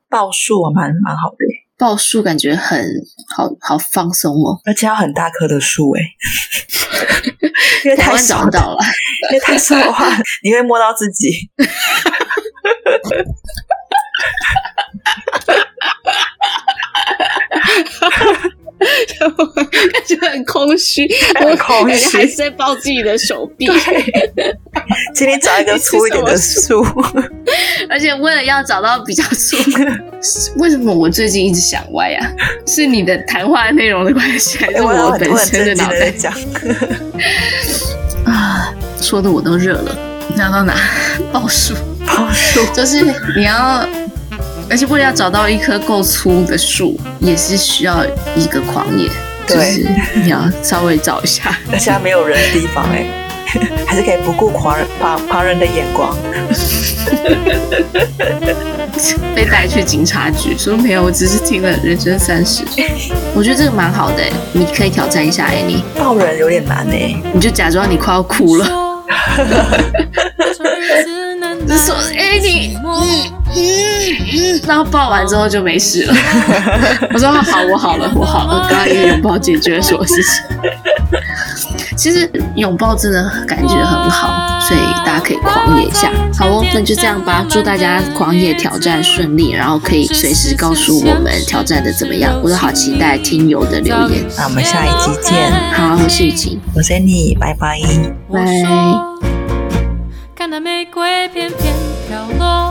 [0.10, 1.38] 抱树蛮蛮好的，
[1.78, 2.88] 抱树感觉很
[3.36, 6.02] 好好放松哦，而且要很大棵的树诶
[7.84, 8.80] 因为太少找到了，
[9.32, 10.08] 因为太少的话，
[10.42, 11.50] 你会摸到自己。
[18.80, 23.68] 感觉很空虚，很空虚，还是在抱自己的手臂。
[25.16, 26.86] 今天找一个粗一点的树，
[27.90, 29.92] 而且为了要找到比较粗的，
[30.58, 32.32] 为什么我最近一直想歪啊？
[32.68, 36.32] 是你的谈话内容的关系，还是我本身的脑袋讲？
[38.26, 39.98] 啊，说的我都热了。
[40.36, 40.76] 聊到哪？
[41.32, 41.74] 抱树，
[42.06, 43.02] 抱树，就是
[43.36, 43.88] 你要。
[44.70, 48.06] 而且为了要找到一棵够粗的树，也是需要
[48.36, 49.10] 一个狂野，
[49.48, 49.88] 对就是
[50.22, 53.06] 你要稍微找一下，而且没有人的地方哎，
[53.88, 56.16] 还是可以不顾狂人旁旁人的眼光，
[59.34, 62.64] 被带去警察局说没有，我只是听了人生三十，
[63.34, 68.66] 我觉得这个蛮好的，你可以挑战一下哎，你抱人有点难哎，你就假装你快要哭了，
[71.66, 72.78] 就说哎你。
[72.84, 73.32] 嗯，
[74.68, 76.14] 然后抱完之后就没事了。
[77.14, 78.68] 我说好，我好了，我好了。
[78.70, 80.44] 刚刚一个拥抱解决了所有事情。
[81.96, 86.12] 其实拥抱真的感觉很好，所以大家可以狂野一下。
[86.38, 87.44] 好哦，那就这样吧。
[87.50, 92.40] 祝大家狂野挑战顺利，然后可以随时告诉我们挑战的怎么样。
[92.44, 94.24] 我都好期待听友的留言。
[94.38, 95.52] 那我们下一集见。
[95.74, 97.80] 好，我是雨晴，我是 Annie，拜拜，
[98.32, 98.42] 拜。
[100.36, 101.74] 看那玫瑰片片
[102.08, 102.67] 飘落。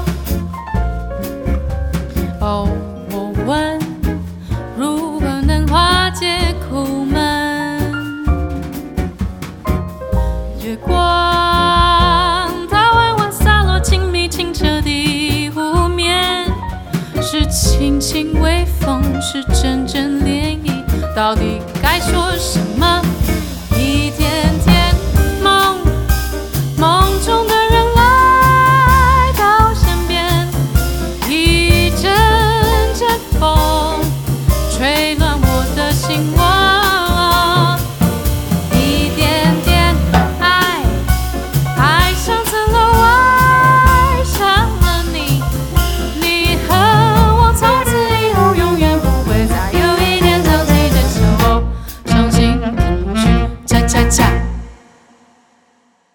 [19.29, 23.03] 是真正涟漪，到底该说什么？